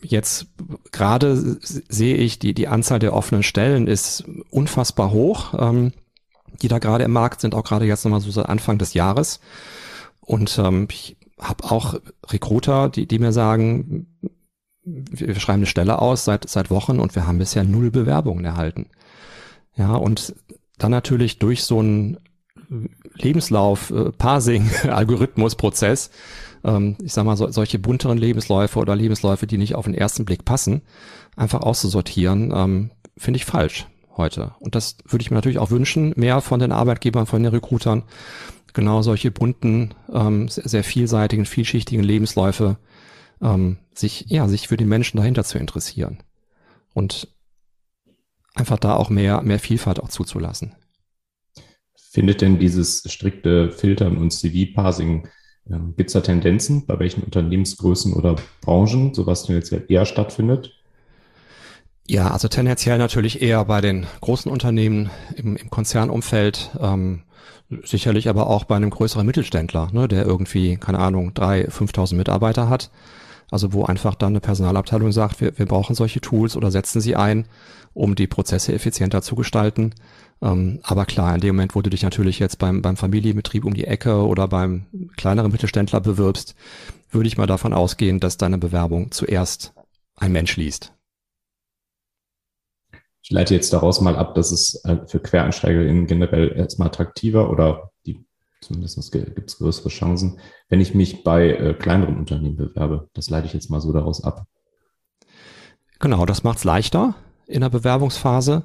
jetzt 0.00 0.46
gerade 0.92 1.36
sehe 1.60 2.16
ich, 2.16 2.38
die, 2.38 2.54
die 2.54 2.68
Anzahl 2.68 3.00
der 3.00 3.12
offenen 3.12 3.42
Stellen 3.42 3.86
ist 3.86 4.24
unfassbar 4.50 5.10
hoch, 5.10 5.54
ähm, 5.58 5.92
die 6.62 6.68
da 6.68 6.78
gerade 6.78 7.04
im 7.04 7.12
Markt 7.12 7.40
sind, 7.40 7.54
auch 7.54 7.64
gerade 7.64 7.84
jetzt 7.84 8.04
nochmal 8.04 8.20
so 8.20 8.30
seit 8.30 8.48
Anfang 8.48 8.78
des 8.78 8.94
Jahres. 8.94 9.40
Und 10.20 10.58
ähm, 10.58 10.88
ich 10.90 11.16
habe 11.38 11.64
auch 11.64 11.94
Recruiter, 12.28 12.88
die, 12.88 13.06
die 13.06 13.18
mir 13.18 13.32
sagen, 13.32 14.06
wir 14.82 15.34
schreiben 15.36 15.60
eine 15.60 15.66
Stelle 15.66 16.00
aus 16.00 16.24
seit, 16.24 16.48
seit 16.48 16.70
Wochen 16.70 17.00
und 17.00 17.14
wir 17.14 17.26
haben 17.26 17.38
bisher 17.38 17.64
null 17.64 17.90
Bewerbungen 17.90 18.44
erhalten. 18.44 18.86
Ja, 19.76 19.94
und 19.94 20.34
dann 20.78 20.90
natürlich 20.90 21.38
durch 21.38 21.64
so 21.64 21.80
einen 21.80 22.18
Lebenslauf, 23.14 23.90
äh, 23.90 24.12
Parsing, 24.12 24.70
Algorithmusprozess, 24.88 26.10
ähm, 26.64 26.96
ich 27.02 27.12
sag 27.12 27.24
mal, 27.24 27.36
so, 27.36 27.50
solche 27.50 27.78
bunteren 27.78 28.18
Lebensläufe 28.18 28.78
oder 28.78 28.96
Lebensläufe, 28.96 29.46
die 29.46 29.58
nicht 29.58 29.74
auf 29.74 29.84
den 29.84 29.94
ersten 29.94 30.24
Blick 30.24 30.44
passen, 30.44 30.82
einfach 31.36 31.60
auszusortieren, 31.60 32.52
ähm, 32.54 32.90
finde 33.16 33.38
ich 33.38 33.44
falsch 33.44 33.86
heute. 34.16 34.54
Und 34.60 34.74
das 34.74 34.96
würde 35.06 35.22
ich 35.22 35.30
mir 35.30 35.36
natürlich 35.36 35.58
auch 35.58 35.70
wünschen, 35.70 36.12
mehr 36.16 36.40
von 36.40 36.60
den 36.60 36.72
Arbeitgebern, 36.72 37.26
von 37.26 37.42
den 37.42 37.52
Recruitern, 37.52 38.04
genau 38.72 39.02
solche 39.02 39.30
bunten, 39.30 39.94
ähm, 40.12 40.48
sehr, 40.48 40.68
sehr 40.68 40.84
vielseitigen, 40.84 41.46
vielschichtigen 41.46 42.04
Lebensläufe, 42.04 42.78
ähm, 43.40 43.78
sich, 43.94 44.26
ja, 44.28 44.48
sich 44.48 44.68
für 44.68 44.76
die 44.76 44.84
Menschen 44.84 45.16
dahinter 45.16 45.44
zu 45.44 45.58
interessieren. 45.58 46.18
Und 46.94 47.28
einfach 48.54 48.78
da 48.78 48.94
auch 48.94 49.10
mehr, 49.10 49.42
mehr 49.42 49.58
Vielfalt 49.58 50.00
auch 50.00 50.08
zuzulassen. 50.08 50.74
Findet 51.94 52.40
denn 52.40 52.58
dieses 52.58 53.02
strikte 53.12 53.70
Filtern 53.70 54.16
und 54.16 54.30
CV-Parsing, 54.30 55.28
ähm, 55.70 55.94
gibt 55.96 56.10
es 56.10 56.14
da 56.14 56.20
Tendenzen, 56.20 56.86
bei 56.86 56.98
welchen 56.98 57.22
Unternehmensgrößen 57.22 58.12
oder 58.14 58.36
Branchen 58.62 59.12
sowas 59.14 59.44
tendenziell 59.44 59.84
eher 59.88 60.06
stattfindet? 60.06 60.72
Ja, 62.08 62.30
also 62.30 62.46
tendenziell 62.46 62.98
natürlich 62.98 63.42
eher 63.42 63.64
bei 63.64 63.80
den 63.80 64.06
großen 64.20 64.50
Unternehmen 64.50 65.10
im, 65.34 65.56
im 65.56 65.70
Konzernumfeld, 65.70 66.70
ähm, 66.80 67.22
sicherlich 67.82 68.28
aber 68.28 68.46
auch 68.46 68.64
bei 68.64 68.76
einem 68.76 68.90
größeren 68.90 69.26
Mittelständler, 69.26 69.88
ne, 69.92 70.06
der 70.06 70.24
irgendwie, 70.24 70.76
keine 70.76 71.00
Ahnung, 71.00 71.34
drei, 71.34 71.66
5.000 71.66 72.14
Mitarbeiter 72.14 72.68
hat. 72.68 72.90
Also 73.50 73.72
wo 73.72 73.84
einfach 73.84 74.14
dann 74.14 74.32
eine 74.32 74.40
Personalabteilung 74.40 75.12
sagt, 75.12 75.40
wir, 75.40 75.56
wir 75.58 75.66
brauchen 75.66 75.94
solche 75.94 76.20
Tools 76.20 76.56
oder 76.56 76.70
setzen 76.70 77.00
sie 77.00 77.16
ein, 77.16 77.46
um 77.92 78.14
die 78.14 78.26
Prozesse 78.26 78.72
effizienter 78.72 79.22
zu 79.22 79.34
gestalten. 79.34 79.92
Ähm, 80.42 80.80
aber 80.82 81.06
klar, 81.06 81.34
in 81.34 81.40
dem 81.40 81.56
Moment, 81.56 81.74
wo 81.74 81.82
du 81.82 81.90
dich 81.90 82.02
natürlich 82.02 82.38
jetzt 82.38 82.58
beim, 82.58 82.82
beim 82.82 82.96
Familienbetrieb 82.96 83.64
um 83.64 83.74
die 83.74 83.86
Ecke 83.86 84.26
oder 84.26 84.48
beim 84.48 84.86
kleineren 85.16 85.50
Mittelständler 85.50 86.00
bewirbst, 86.00 86.54
würde 87.10 87.28
ich 87.28 87.38
mal 87.38 87.46
davon 87.46 87.72
ausgehen, 87.72 88.20
dass 88.20 88.36
deine 88.36 88.58
Bewerbung 88.58 89.10
zuerst 89.10 89.72
ein 90.16 90.32
Mensch 90.32 90.56
liest. 90.56 90.92
Ich 93.28 93.32
leite 93.32 93.56
jetzt 93.56 93.72
daraus 93.72 94.00
mal 94.00 94.14
ab, 94.14 94.36
dass 94.36 94.52
es 94.52 94.84
äh, 94.84 94.98
für 95.04 95.18
QuereinsteigerInnen 95.18 96.06
generell 96.06 96.52
erstmal 96.52 96.86
attraktiver 96.86 97.50
oder 97.50 97.90
die 98.06 98.24
zumindest 98.60 99.10
gibt 99.10 99.50
es 99.50 99.58
größere 99.58 99.88
Chancen, 99.88 100.38
wenn 100.68 100.80
ich 100.80 100.94
mich 100.94 101.24
bei 101.24 101.50
äh, 101.50 101.74
kleineren 101.74 102.18
Unternehmen 102.18 102.54
bewerbe. 102.54 103.08
Das 103.14 103.28
leite 103.28 103.48
ich 103.48 103.52
jetzt 103.52 103.68
mal 103.68 103.80
so 103.80 103.92
daraus 103.92 104.22
ab. 104.22 104.46
Genau, 105.98 106.24
das 106.24 106.44
macht 106.44 106.58
es 106.58 106.64
leichter 106.64 107.16
in 107.48 107.62
der 107.62 107.68
Bewerbungsphase. 107.68 108.62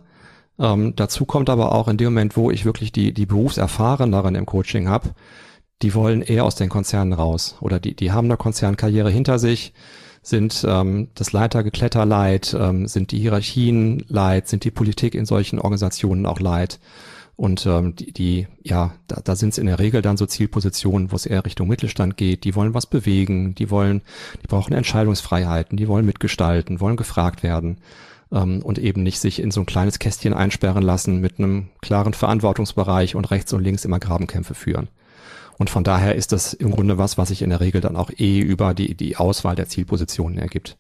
Ähm, 0.60 0.96
dazu 0.96 1.26
kommt 1.26 1.50
aber 1.50 1.74
auch 1.74 1.88
in 1.88 1.98
dem 1.98 2.14
Moment, 2.14 2.38
wo 2.38 2.52
ich 2.52 2.64
wirklich 2.64 2.92
die, 2.92 3.16
die 3.16 3.26
Berufserfahreneren 3.26 4.36
im 4.36 4.46
Coaching 4.46 4.88
habe, 4.88 5.10
die 5.82 5.96
wollen 5.96 6.22
eher 6.22 6.46
aus 6.46 6.54
den 6.54 6.70
Konzernen 6.70 7.14
raus 7.14 7.56
oder 7.62 7.80
die, 7.80 7.96
die 7.96 8.12
haben 8.12 8.26
eine 8.26 8.38
Konzernkarriere 8.38 9.10
hinter 9.10 9.40
sich, 9.40 9.74
sind 10.22 10.66
ähm, 10.68 11.10
das 11.16 11.34
Leitergekletter 11.34 12.06
leid, 12.06 12.56
ähm, 12.58 12.88
sind 12.88 13.12
die 13.12 13.20
Hierarchien 13.20 14.06
leid, 14.08 14.48
sind 14.48 14.64
die 14.64 14.72
Politik 14.72 15.16
in 15.16 15.26
solchen 15.26 15.60
Organisationen 15.60 16.26
auch 16.26 16.40
leid. 16.40 16.80
Und 17.36 17.66
ähm, 17.66 17.96
die, 17.96 18.14
die, 18.14 18.48
ja, 18.62 18.94
da, 19.08 19.20
da 19.24 19.36
sind 19.36 19.50
es 19.50 19.58
in 19.58 19.66
der 19.66 19.80
Regel 19.80 20.04
dann 20.04 20.18
so 20.18 20.28
Zielpositionen, 20.28 21.12
wo 21.12 21.16
es 21.16 21.26
eher 21.26 21.44
Richtung 21.44 21.68
Mittelstand 21.68 22.18
geht. 22.18 22.44
Die 22.44 22.54
wollen 22.54 22.76
was 22.76 22.86
bewegen, 22.86 23.56
die 23.56 23.72
wollen, 23.72 24.04
die 24.44 24.48
brauchen 24.48 24.74
Entscheidungsfreiheiten, 24.74 25.76
die 25.76 25.88
wollen 25.88 26.06
mitgestalten, 26.06 26.80
wollen 26.80 26.98
gefragt 26.98 27.42
werden 27.42 27.78
ähm, 28.32 28.62
und 28.62 28.78
eben 28.78 29.02
nicht 29.02 29.20
sich 29.20 29.42
in 29.42 29.50
so 29.50 29.62
ein 29.62 29.66
kleines 29.66 29.98
Kästchen 29.98 30.36
einsperren 30.36 30.84
lassen 30.84 31.20
mit 31.20 31.40
einem 31.40 31.70
klaren 31.82 32.14
Verantwortungsbereich 32.14 33.16
und 33.16 33.32
rechts 33.32 33.54
und 33.54 33.64
links 33.64 33.86
immer 33.86 34.00
Grabenkämpfe 34.00 34.54
führen. 34.54 34.90
Und 35.58 35.70
von 35.70 35.84
daher 35.84 36.16
ist 36.16 36.32
das 36.32 36.54
im 36.54 36.72
Grunde 36.72 36.98
was, 36.98 37.18
was 37.18 37.30
sich 37.30 37.42
in 37.42 37.50
der 37.50 37.60
Regel 37.60 37.82
dann 37.82 37.96
auch 37.96 38.10
eh 38.10 38.40
über 38.40 38.74
die, 38.74 38.96
die 38.96 39.18
Auswahl 39.18 39.56
der 39.56 39.68
Zielpositionen 39.68 40.38
ergibt. 40.38 40.78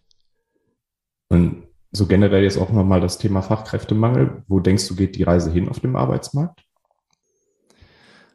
Und 1.30 1.64
so 1.92 2.08
generell 2.08 2.44
jetzt 2.44 2.58
auch 2.58 2.72
nochmal 2.72 3.02
das 3.02 3.18
Thema 3.18 3.42
Fachkräftemangel. 3.42 4.44
Wo 4.48 4.60
denkst 4.60 4.88
du, 4.88 4.96
geht 4.96 5.16
die 5.16 5.24
Reise 5.24 5.52
hin 5.52 5.70
auf 5.70 5.80
dem 5.80 5.96
Arbeitsmarkt? 5.96 6.64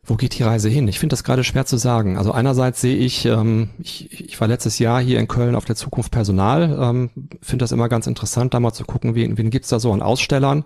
Wo 0.05 0.15
geht 0.15 0.39
die 0.39 0.45
Reise 0.45 0.69
hin? 0.69 0.87
Ich 0.87 1.01
finde 1.01 1.15
das 1.15 1.25
gerade 1.25 1.43
schwer 1.43 1.67
zu 1.67 1.79
sagen. 1.79 2.17
Also 2.17 2.31
einerseits 2.31 2.81
sehe 2.81 2.97
ich, 2.97 3.25
ähm, 3.25 3.71
ich, 3.81 4.21
ich 4.21 4.41
war 4.41 4.47
letztes 4.47 4.79
Jahr 4.79 5.01
hier 5.01 5.19
in 5.19 5.27
Köln 5.27 5.57
auf 5.57 5.65
der 5.65 5.75
Zukunft 5.75 6.13
Personal, 6.13 6.79
ähm, 6.81 7.11
finde 7.43 7.65
das 7.65 7.73
immer 7.73 7.89
ganz 7.89 8.07
interessant, 8.07 8.55
da 8.55 8.61
mal 8.61 8.73
zu 8.73 8.85
gucken, 8.85 9.17
wen, 9.17 9.37
wen 9.37 9.51
gibt's 9.51 9.69
da 9.69 9.81
so 9.81 9.93
an 9.93 10.03
Ausstellern. 10.03 10.65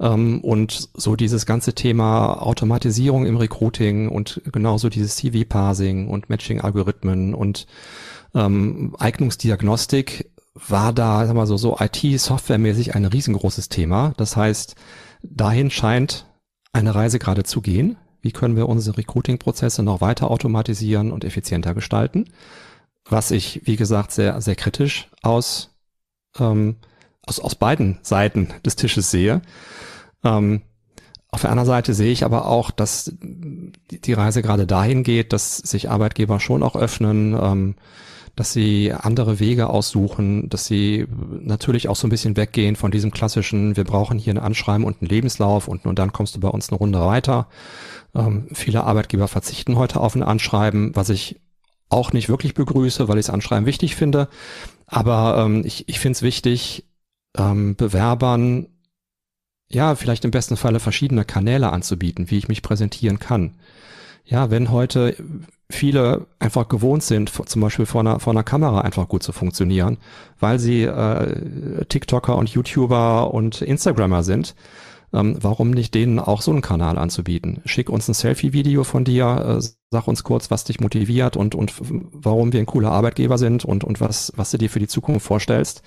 Ähm, 0.00 0.40
und 0.40 0.88
so 0.94 1.16
dieses 1.16 1.46
ganze 1.46 1.74
Thema 1.74 2.42
Automatisierung 2.42 3.26
im 3.26 3.36
Recruiting 3.36 4.08
und 4.08 4.42
genauso 4.52 4.88
dieses 4.88 5.16
CV-Parsing 5.16 6.08
und 6.08 6.28
Matching-Algorithmen 6.28 7.34
und 7.34 7.66
ähm, 8.34 8.96
Eignungsdiagnostik 8.98 10.30
war 10.54 10.92
da, 10.92 11.26
sag 11.26 11.34
mal 11.34 11.46
so, 11.46 11.56
so 11.56 11.76
IT-Software-mäßig 11.78 12.94
ein 12.94 13.04
riesengroßes 13.04 13.68
Thema. 13.68 14.12
Das 14.16 14.36
heißt, 14.36 14.76
dahin 15.22 15.70
scheint 15.70 16.26
eine 16.72 16.94
Reise 16.94 17.18
gerade 17.18 17.44
zu 17.44 17.60
gehen. 17.60 17.96
Wie 18.20 18.32
können 18.32 18.56
wir 18.56 18.68
unsere 18.68 18.96
Recruiting-Prozesse 18.96 19.82
noch 19.82 20.00
weiter 20.00 20.30
automatisieren 20.30 21.12
und 21.12 21.24
effizienter 21.24 21.74
gestalten? 21.74 22.26
Was 23.08 23.30
ich, 23.30 23.62
wie 23.64 23.76
gesagt, 23.76 24.12
sehr, 24.12 24.40
sehr 24.40 24.54
kritisch 24.54 25.10
aus, 25.22 25.76
ähm, 26.38 26.76
aus, 27.26 27.40
aus 27.40 27.54
beiden 27.54 27.98
Seiten 28.02 28.48
des 28.64 28.76
Tisches 28.76 29.10
sehe. 29.10 29.42
Ähm, 30.22 30.62
auf 31.30 31.40
der 31.40 31.50
anderen 31.50 31.66
Seite 31.66 31.94
sehe 31.94 32.12
ich 32.12 32.24
aber 32.24 32.46
auch, 32.46 32.70
dass 32.70 33.12
die 33.20 34.12
Reise 34.12 34.40
gerade 34.40 34.66
dahin 34.66 35.02
geht, 35.02 35.32
dass 35.32 35.56
sich 35.56 35.90
Arbeitgeber 35.90 36.38
schon 36.38 36.62
auch 36.62 36.76
öffnen, 36.76 37.36
ähm, 37.40 37.74
dass 38.36 38.52
sie 38.52 38.92
andere 38.92 39.40
Wege 39.40 39.68
aussuchen, 39.68 40.48
dass 40.48 40.66
sie 40.66 41.06
natürlich 41.40 41.88
auch 41.88 41.96
so 41.96 42.06
ein 42.06 42.10
bisschen 42.10 42.36
weggehen 42.36 42.76
von 42.76 42.90
diesem 42.90 43.10
klassischen, 43.10 43.76
wir 43.76 43.84
brauchen 43.84 44.18
hier 44.18 44.34
ein 44.34 44.38
Anschreiben 44.38 44.84
und 44.84 45.00
einen 45.00 45.08
Lebenslauf 45.08 45.68
und, 45.68 45.86
und 45.86 45.98
dann 45.98 46.12
kommst 46.12 46.36
du 46.36 46.40
bei 46.40 46.48
uns 46.48 46.68
eine 46.68 46.78
Runde 46.78 47.00
weiter. 47.00 47.48
Ähm, 48.14 48.48
viele 48.52 48.84
Arbeitgeber 48.84 49.28
verzichten 49.28 49.76
heute 49.76 50.00
auf 50.00 50.14
ein 50.14 50.22
Anschreiben, 50.22 50.94
was 50.94 51.08
ich 51.08 51.40
auch 51.88 52.12
nicht 52.12 52.28
wirklich 52.28 52.54
begrüße, 52.54 53.08
weil 53.08 53.18
ich 53.18 53.26
das 53.26 53.34
Anschreiben 53.34 53.66
wichtig 53.66 53.94
finde. 53.94 54.28
Aber 54.86 55.44
ähm, 55.44 55.62
ich, 55.64 55.88
ich 55.88 55.98
finde 55.98 56.16
es 56.16 56.22
wichtig, 56.22 56.84
ähm, 57.36 57.76
Bewerbern 57.76 58.68
ja, 59.68 59.94
vielleicht 59.94 60.24
im 60.24 60.30
besten 60.30 60.56
Falle 60.56 60.80
verschiedene 60.80 61.24
Kanäle 61.24 61.72
anzubieten, 61.72 62.30
wie 62.30 62.38
ich 62.38 62.48
mich 62.48 62.62
präsentieren 62.62 63.18
kann. 63.18 63.54
Ja, 64.24 64.50
wenn 64.50 64.70
heute 64.70 65.16
viele 65.68 66.26
einfach 66.38 66.68
gewohnt 66.68 67.02
sind, 67.02 67.30
zum 67.30 67.60
Beispiel 67.60 67.86
vor 67.86 68.00
einer, 68.00 68.20
vor 68.20 68.32
einer 68.32 68.44
Kamera 68.44 68.82
einfach 68.82 69.08
gut 69.08 69.22
zu 69.22 69.32
funktionieren, 69.32 69.98
weil 70.38 70.58
sie 70.58 70.82
äh, 70.82 71.84
TikToker 71.86 72.36
und 72.36 72.48
YouTuber 72.50 73.34
und 73.34 73.62
Instagrammer 73.62 74.22
sind, 74.22 74.54
ähm, 75.14 75.38
warum 75.40 75.70
nicht 75.70 75.94
denen 75.94 76.18
auch 76.18 76.42
so 76.42 76.50
einen 76.50 76.60
Kanal 76.60 76.98
anzubieten? 76.98 77.62
Schick 77.64 77.88
uns 77.88 78.08
ein 78.08 78.14
Selfie-Video 78.14 78.82
von 78.84 79.04
dir, 79.04 79.58
äh, 79.60 79.66
sag 79.90 80.08
uns 80.08 80.24
kurz, 80.24 80.50
was 80.50 80.64
dich 80.64 80.80
motiviert 80.80 81.36
und, 81.36 81.54
und 81.54 81.72
warum 82.12 82.52
wir 82.52 82.60
ein 82.60 82.66
cooler 82.66 82.90
Arbeitgeber 82.90 83.38
sind 83.38 83.64
und, 83.64 83.84
und 83.84 84.00
was, 84.00 84.32
was 84.36 84.50
du 84.50 84.58
dir 84.58 84.68
für 84.68 84.80
die 84.80 84.88
Zukunft 84.88 85.24
vorstellst 85.24 85.82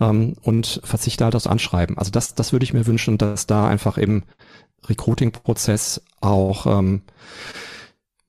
ähm, 0.00 0.34
und 0.42 0.80
verzichte 0.84 1.24
halt 1.24 1.34
aufs 1.34 1.48
Anschreiben. 1.48 1.98
Also 1.98 2.12
das, 2.12 2.34
das 2.36 2.52
würde 2.52 2.64
ich 2.64 2.72
mir 2.72 2.86
wünschen, 2.86 3.18
dass 3.18 3.46
da 3.46 3.66
einfach 3.66 3.98
im 3.98 4.22
Recruiting-Prozess 4.86 6.02
auch 6.20 6.66
ähm, 6.66 7.02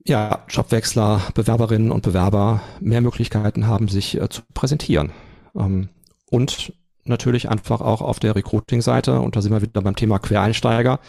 ja, 0.06 0.44
Jobwechsler, 0.50 1.22
Bewerberinnen 1.34 1.92
und 1.92 2.02
Bewerber 2.04 2.62
mehr 2.80 3.02
Möglichkeiten 3.02 3.68
haben, 3.68 3.88
sich 3.88 4.20
äh, 4.20 4.30
zu 4.30 4.42
präsentieren. 4.54 5.12
Ähm, 5.56 5.90
und 6.30 6.74
natürlich 7.06 7.50
einfach 7.50 7.82
auch 7.82 8.02
auf 8.02 8.20
der 8.20 8.36
Recruiting-Seite, 8.36 9.20
und 9.20 9.36
da 9.36 9.42
sind 9.42 9.52
wir 9.52 9.62
wieder 9.62 9.82
beim 9.82 9.96
Thema 9.96 10.20
Quereinsteiger, 10.20 11.00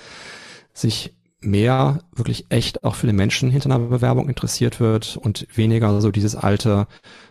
sich 0.73 1.15
mehr 1.45 2.01
wirklich 2.15 2.47
echt 2.49 2.85
auch 2.85 2.95
für 2.95 3.07
den 3.07 3.17
Menschen 3.17 3.51
hinter 3.51 3.67
einer 3.67 3.79
Bewerbung 3.79 4.29
interessiert 4.29 4.81
wird 4.81 5.17
und 5.17 5.47
weniger 5.55 6.01
so 6.01 6.11
dieses 6.11 6.37
alte, 6.37 6.87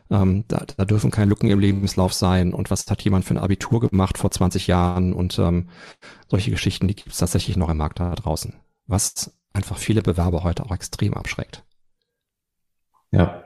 ähm, 0.09 0.45
da, 0.47 0.65
da 0.77 0.85
dürfen 0.85 1.11
keine 1.11 1.29
Lücken 1.29 1.49
im 1.49 1.59
Lebenslauf 1.59 2.13
sein 2.13 2.53
und 2.53 2.69
was 2.71 2.85
hat 2.89 3.01
jemand 3.01 3.25
für 3.25 3.33
ein 3.33 3.39
Abitur 3.39 3.79
gemacht 3.79 4.17
vor 4.17 4.31
20 4.31 4.67
Jahren 4.67 5.13
und 5.13 5.39
ähm, 5.39 5.69
solche 6.29 6.51
Geschichten, 6.51 6.87
die 6.87 6.95
gibt 6.95 7.11
es 7.11 7.17
tatsächlich 7.17 7.57
noch 7.57 7.69
im 7.69 7.77
Markt 7.77 7.99
da 7.99 8.13
draußen, 8.13 8.53
was 8.85 9.33
einfach 9.51 9.77
viele 9.77 10.01
Bewerber 10.01 10.43
heute 10.43 10.65
auch 10.65 10.71
extrem 10.71 11.13
abschreckt. 11.13 11.63
Ja, 13.11 13.43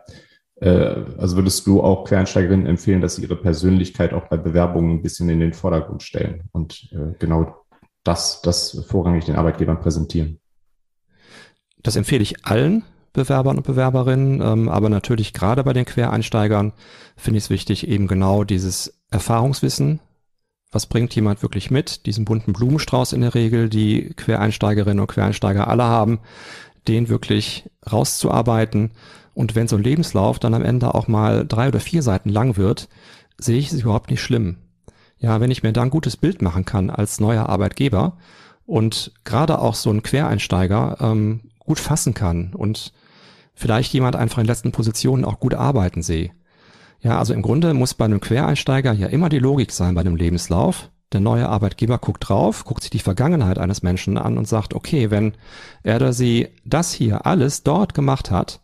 also 0.65 1.35
würdest 1.35 1.67
du 1.67 1.81
auch 1.81 2.05
Quereinsteigerinnen 2.05 2.65
empfehlen, 2.65 3.01
dass 3.01 3.15
sie 3.15 3.23
ihre 3.23 3.35
Persönlichkeit 3.35 4.13
auch 4.13 4.27
bei 4.27 4.37
Bewerbungen 4.37 4.97
ein 4.97 5.01
bisschen 5.03 5.29
in 5.29 5.39
den 5.39 5.53
Vordergrund 5.53 6.03
stellen 6.03 6.43
und 6.51 6.89
äh, 6.91 7.13
genau 7.19 7.63
das, 8.03 8.41
das 8.41 8.85
vorrangig 8.87 9.25
den 9.25 9.35
Arbeitgebern 9.35 9.79
präsentieren? 9.79 10.39
Das 11.83 11.95
empfehle 11.95 12.23
ich 12.23 12.45
allen 12.45 12.83
Bewerbern 13.13 13.57
und 13.57 13.65
Bewerberinnen, 13.65 14.41
ähm, 14.41 14.69
aber 14.69 14.89
natürlich 14.89 15.33
gerade 15.33 15.63
bei 15.63 15.73
den 15.73 15.85
Quereinsteigern 15.85 16.73
finde 17.15 17.37
ich 17.37 17.45
es 17.45 17.49
wichtig, 17.49 17.87
eben 17.87 18.07
genau 18.07 18.43
dieses 18.43 18.99
Erfahrungswissen, 19.09 19.99
was 20.71 20.85
bringt 20.85 21.15
jemand 21.15 21.41
wirklich 21.41 21.71
mit, 21.71 22.05
diesen 22.05 22.25
bunten 22.25 22.53
Blumenstrauß 22.53 23.13
in 23.13 23.21
der 23.21 23.33
Regel, 23.33 23.69
die 23.69 24.13
Quereinsteigerinnen 24.15 24.99
und 24.99 25.07
Quereinsteiger 25.07 25.67
alle 25.67 25.85
haben, 25.85 26.19
den 26.87 27.09
wirklich 27.09 27.69
rauszuarbeiten. 27.91 28.91
Und 29.37 29.53
wenn 29.53 29.67
so 29.67 29.75
ein 29.75 29.83
Lebenslauf 29.83 30.39
dann 30.39 30.55
am 30.55 30.63
Ende 30.63 30.95
auch 30.95 31.07
mal 31.07 31.45
drei 31.47 31.67
oder 31.67 31.79
vier 31.79 32.01
Seiten 32.01 32.29
lang 32.29 32.57
wird, 32.57 32.89
sehe 33.37 33.59
ich 33.59 33.71
es 33.71 33.81
überhaupt 33.81 34.09
nicht 34.09 34.19
schlimm. 34.19 34.57
Ja, 35.19 35.39
wenn 35.39 35.51
ich 35.51 35.61
mir 35.61 35.73
da 35.73 35.83
ein 35.83 35.91
gutes 35.91 36.17
Bild 36.17 36.41
machen 36.41 36.65
kann 36.65 36.89
als 36.89 37.19
neuer 37.19 37.47
Arbeitgeber 37.47 38.17
und 38.65 39.11
gerade 39.25 39.59
auch 39.59 39.75
so 39.75 39.91
ein 39.91 40.01
Quereinsteiger 40.01 40.97
ähm, 41.01 41.41
gut 41.59 41.77
fassen 41.77 42.15
kann 42.15 42.55
und 42.55 42.93
vielleicht 43.53 43.93
jemand 43.93 44.15
einfach 44.15 44.39
in 44.39 44.47
letzten 44.47 44.71
Positionen 44.71 45.23
auch 45.23 45.39
gut 45.39 45.53
arbeiten 45.53 46.01
sehe. 46.01 46.31
Ja, 47.01 47.19
also 47.19 47.35
im 47.35 47.43
Grunde 47.43 47.75
muss 47.75 47.93
bei 47.93 48.05
einem 48.05 48.21
Quereinsteiger 48.21 48.93
ja 48.93 49.05
immer 49.05 49.29
die 49.29 49.37
Logik 49.37 49.71
sein 49.71 49.93
bei 49.93 50.01
einem 50.01 50.15
Lebenslauf. 50.15 50.89
Der 51.11 51.19
neue 51.19 51.47
Arbeitgeber 51.47 51.99
guckt 51.99 52.27
drauf, 52.27 52.65
guckt 52.65 52.81
sich 52.81 52.89
die 52.89 52.97
Vergangenheit 52.97 53.59
eines 53.59 53.83
Menschen 53.83 54.17
an 54.17 54.39
und 54.39 54.47
sagt, 54.47 54.73
okay, 54.73 55.11
wenn 55.11 55.33
er 55.83 55.97
oder 55.97 56.11
sie 56.11 56.47
das 56.65 56.91
hier 56.91 57.27
alles 57.27 57.61
dort 57.61 57.93
gemacht 57.93 58.31
hat, 58.31 58.61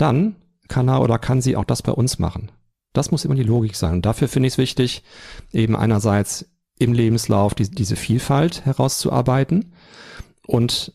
dann 0.00 0.36
kann 0.68 0.88
er 0.88 1.02
oder 1.02 1.18
kann 1.18 1.40
sie 1.40 1.56
auch 1.56 1.64
das 1.64 1.82
bei 1.82 1.92
uns 1.92 2.18
machen. 2.18 2.50
Das 2.92 3.10
muss 3.10 3.24
immer 3.24 3.34
die 3.34 3.42
Logik 3.42 3.76
sein. 3.76 3.94
Und 3.94 4.06
dafür 4.06 4.28
finde 4.28 4.48
ich 4.48 4.54
es 4.54 4.58
wichtig, 4.58 5.02
eben 5.52 5.76
einerseits 5.76 6.46
im 6.78 6.92
Lebenslauf 6.92 7.54
die, 7.54 7.70
diese 7.70 7.96
Vielfalt 7.96 8.64
herauszuarbeiten 8.64 9.72
und 10.46 10.94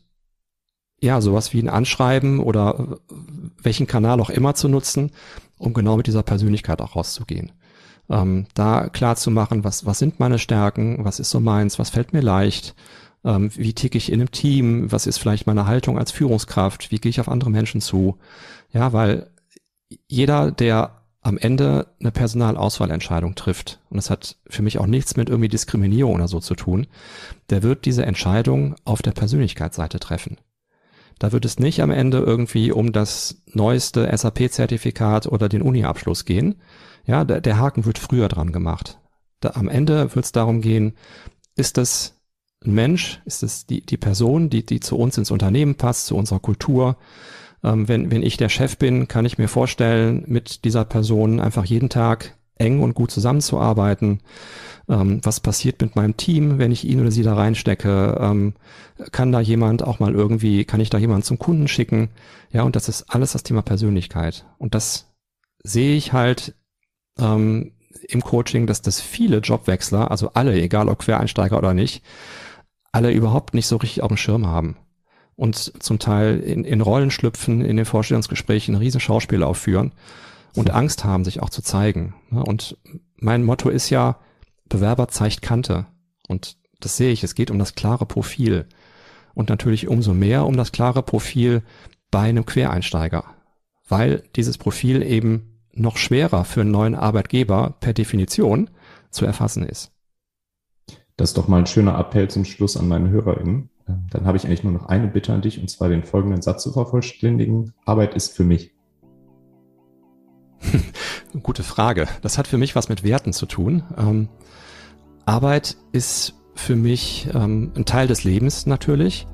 ja, 0.99 1.21
sowas 1.21 1.53
wie 1.53 1.61
ein 1.61 1.69
Anschreiben 1.69 2.39
oder 2.39 2.97
welchen 3.61 3.85
Kanal 3.85 4.19
auch 4.19 4.29
immer 4.29 4.55
zu 4.55 4.67
nutzen, 4.67 5.11
um 5.57 5.73
genau 5.73 5.97
mit 5.97 6.07
dieser 6.07 6.23
Persönlichkeit 6.23 6.81
auch 6.81 6.95
rauszugehen. 6.95 7.51
Ähm, 8.09 8.47
da 8.53 8.89
klar 8.89 9.15
zu 9.15 9.29
machen, 9.29 9.63
was, 9.63 9.85
was 9.85 9.99
sind 9.99 10.19
meine 10.19 10.39
Stärken, 10.39 11.03
was 11.05 11.19
ist 11.19 11.29
so 11.29 11.39
meins, 11.39 11.79
was 11.79 11.89
fällt 11.89 12.13
mir 12.13 12.21
leicht, 12.21 12.75
ähm, 13.25 13.49
wie 13.55 13.73
ticke 13.73 13.97
ich 13.97 14.11
in 14.11 14.21
einem 14.21 14.31
Team, 14.31 14.91
was 14.91 15.07
ist 15.07 15.17
vielleicht 15.17 15.47
meine 15.47 15.65
Haltung 15.65 15.97
als 15.97 16.11
Führungskraft, 16.11 16.91
wie 16.91 16.99
gehe 16.99 17.09
ich 17.09 17.19
auf 17.19 17.27
andere 17.27 17.49
Menschen 17.49 17.81
zu. 17.81 18.17
Ja, 18.71 18.93
weil 18.93 19.31
jeder, 20.07 20.51
der 20.51 21.01
am 21.21 21.39
Ende 21.39 21.87
eine 21.99 22.11
Personalauswahlentscheidung 22.11 23.33
trifft, 23.33 23.79
und 23.89 23.97
das 23.97 24.11
hat 24.11 24.37
für 24.47 24.61
mich 24.61 24.77
auch 24.77 24.85
nichts 24.85 25.17
mit 25.17 25.29
irgendwie 25.29 25.49
Diskriminierung 25.49 26.13
oder 26.13 26.27
so 26.27 26.39
zu 26.39 26.53
tun, 26.53 26.85
der 27.49 27.63
wird 27.63 27.85
diese 27.85 28.05
Entscheidung 28.05 28.75
auf 28.85 29.01
der 29.01 29.11
Persönlichkeitsseite 29.11 29.99
treffen. 29.99 30.37
Da 31.17 31.31
wird 31.31 31.45
es 31.45 31.57
nicht 31.57 31.81
am 31.81 31.91
Ende 31.91 32.19
irgendwie 32.19 32.71
um 32.71 32.91
das 32.91 33.41
neueste 33.47 34.15
SAP-Zertifikat 34.15 35.25
oder 35.25 35.49
den 35.49 35.63
Uni-Abschluss 35.63 36.25
gehen. 36.25 36.61
Ja, 37.05 37.23
der, 37.23 37.41
der, 37.41 37.57
Haken 37.57 37.85
wird 37.85 37.97
früher 37.97 38.27
dran 38.27 38.51
gemacht. 38.51 38.99
Da, 39.39 39.51
am 39.51 39.69
Ende 39.69 40.13
wird 40.13 40.25
es 40.25 40.31
darum 40.31 40.61
gehen, 40.61 40.93
ist 41.55 41.77
das 41.77 42.14
ein 42.67 42.73
Mensch, 42.73 43.21
ist 43.25 43.43
es 43.43 43.65
die, 43.65 43.81
die 43.81 43.97
Person, 43.97 44.49
die, 44.49 44.65
die 44.65 44.79
zu 44.79 44.97
uns 44.97 45.17
ins 45.17 45.31
Unternehmen 45.31 45.75
passt, 45.75 46.07
zu 46.07 46.15
unserer 46.15 46.39
Kultur. 46.39 46.97
Ähm, 47.63 47.87
wenn, 47.87 48.11
wenn 48.11 48.23
ich 48.23 48.37
der 48.37 48.49
Chef 48.49 48.77
bin, 48.77 49.07
kann 49.07 49.25
ich 49.25 49.37
mir 49.37 49.47
vorstellen, 49.47 50.23
mit 50.27 50.65
dieser 50.65 50.85
Person 50.85 51.39
einfach 51.39 51.65
jeden 51.65 51.89
Tag 51.89 52.37
eng 52.57 52.81
und 52.81 52.93
gut 52.93 53.11
zusammenzuarbeiten 53.11 54.21
ähm, 54.87 55.19
was 55.23 55.39
passiert 55.39 55.81
mit 55.81 55.95
meinem 55.95 56.17
Team, 56.17 56.59
wenn 56.59 56.71
ich 56.71 56.85
ihn 56.85 57.01
oder 57.01 57.11
sie 57.11 57.23
da 57.23 57.35
reinstecke, 57.35 58.17
ähm, 58.19 58.53
kann 59.11 59.31
da 59.31 59.39
jemand 59.39 59.83
auch 59.83 59.99
mal 59.99 60.13
irgendwie, 60.13 60.65
kann 60.65 60.79
ich 60.79 60.89
da 60.89 60.97
jemand 60.97 61.25
zum 61.25 61.39
Kunden 61.39 61.67
schicken, 61.67 62.09
ja, 62.51 62.63
und 62.63 62.75
das 62.75 62.89
ist 62.89 63.03
alles 63.09 63.33
das 63.33 63.43
Thema 63.43 63.61
Persönlichkeit. 63.61 64.45
Und 64.57 64.75
das 64.75 65.13
sehe 65.63 65.95
ich 65.95 66.13
halt 66.13 66.55
ähm, 67.19 67.73
im 68.07 68.21
Coaching, 68.21 68.67
dass 68.67 68.81
das 68.81 69.01
viele 69.01 69.39
Jobwechsler, 69.39 70.11
also 70.11 70.31
alle, 70.33 70.53
egal 70.53 70.89
ob 70.89 70.99
Quereinsteiger 70.99 71.57
oder 71.57 71.73
nicht, 71.73 72.03
alle 72.95 73.11
überhaupt 73.11 73.53
nicht 73.53 73.67
so 73.67 73.75
richtig 73.75 74.03
auf 74.03 74.07
dem 74.07 74.15
Schirm 74.15 74.47
haben 74.47 74.77
und 75.35 75.83
zum 75.83 75.99
Teil 75.99 76.39
in, 76.39 76.63
in 76.63 76.79
Rollen 76.79 77.11
schlüpfen, 77.11 77.59
in 77.59 77.75
den 77.75 77.85
Vorstellungsgesprächen 77.85 78.73
ein 78.73 78.79
riesen 78.79 79.01
Schauspiel 79.01 79.43
aufführen 79.43 79.91
und 80.55 80.71
Angst 80.71 81.03
haben, 81.03 81.25
sich 81.25 81.41
auch 81.41 81.49
zu 81.49 81.61
zeigen. 81.61 82.15
Und 82.31 82.77
mein 83.17 83.43
Motto 83.43 83.67
ist 83.67 83.89
ja, 83.89 84.19
Bewerber 84.69 85.09
zeigt 85.09 85.41
Kante. 85.41 85.87
Und 86.29 86.55
das 86.79 86.95
sehe 86.95 87.11
ich. 87.11 87.21
Es 87.25 87.35
geht 87.35 87.51
um 87.51 87.59
das 87.59 87.75
klare 87.75 88.05
Profil. 88.05 88.65
Und 89.33 89.49
natürlich 89.49 89.89
umso 89.89 90.13
mehr 90.13 90.45
um 90.45 90.55
das 90.55 90.71
klare 90.71 91.03
Profil 91.03 91.63
bei 92.11 92.29
einem 92.29 92.45
Quereinsteiger. 92.45 93.25
Weil 93.89 94.23
dieses 94.37 94.57
Profil 94.57 95.03
eben 95.03 95.59
noch 95.73 95.97
schwerer 95.97 96.45
für 96.45 96.61
einen 96.61 96.71
neuen 96.71 96.95
Arbeitgeber 96.95 97.75
per 97.81 97.91
Definition 97.91 98.69
zu 99.11 99.25
erfassen 99.25 99.63
ist. 99.67 99.91
Das 101.17 101.29
ist 101.29 101.37
doch 101.37 101.47
mal 101.47 101.59
ein 101.59 101.65
schöner 101.65 101.97
Appell 101.97 102.29
zum 102.29 102.43
Schluss 102.43 102.75
an 102.75 102.87
meine 102.87 103.09
HörerInnen. 103.09 103.69
Ähm, 103.87 104.07
dann 104.09 104.25
habe 104.25 104.37
ich 104.37 104.45
eigentlich 104.45 104.63
nur 104.63 104.73
noch 104.73 104.87
eine 104.87 105.07
Bitte 105.07 105.33
an 105.33 105.41
dich, 105.41 105.59
und 105.59 105.69
zwar 105.69 105.89
den 105.89 106.03
folgenden 106.03 106.41
Satz 106.41 106.63
zu 106.63 106.73
vervollständigen. 106.73 107.73
Arbeit 107.85 108.15
ist 108.15 108.35
für 108.35 108.43
mich. 108.43 108.73
Gute 111.43 111.63
Frage. 111.63 112.07
Das 112.21 112.37
hat 112.37 112.47
für 112.47 112.57
mich 112.57 112.75
was 112.75 112.89
mit 112.89 113.03
Werten 113.03 113.33
zu 113.33 113.45
tun. 113.45 113.83
Ähm, 113.97 114.29
Arbeit 115.25 115.77
ist 115.91 116.33
für 116.53 116.75
mich 116.75 117.29
ähm, 117.33 117.71
ein 117.75 117.85
Teil 117.85 118.07
des 118.07 118.23
Lebens 118.23 118.65
natürlich, 118.65 119.27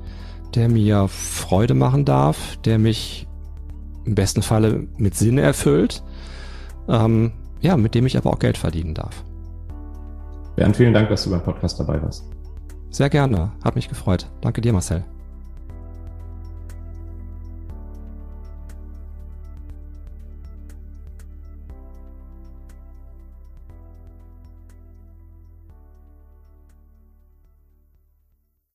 der 0.54 0.68
mir 0.68 1.08
Freude 1.08 1.74
machen 1.74 2.04
darf, 2.04 2.56
der 2.58 2.78
mich 2.78 3.26
im 4.04 4.14
besten 4.14 4.42
Falle 4.42 4.86
mit 4.96 5.14
Sinn 5.16 5.38
erfüllt, 5.38 6.02
ähm, 6.88 7.32
ja, 7.60 7.76
mit 7.76 7.94
dem 7.94 8.06
ich 8.06 8.16
aber 8.16 8.30
auch 8.30 8.38
Geld 8.38 8.58
verdienen 8.58 8.94
darf. 8.94 9.24
Bernd, 10.56 10.76
vielen 10.76 10.92
Dank, 10.92 11.08
dass 11.08 11.24
du 11.24 11.30
beim 11.30 11.42
Podcast 11.42 11.78
dabei 11.80 12.00
warst. 12.02 12.28
Sehr 12.90 13.08
gerne, 13.08 13.52
hat 13.64 13.74
mich 13.74 13.88
gefreut. 13.88 14.26
Danke 14.42 14.60
dir, 14.60 14.72
Marcel. 14.72 15.04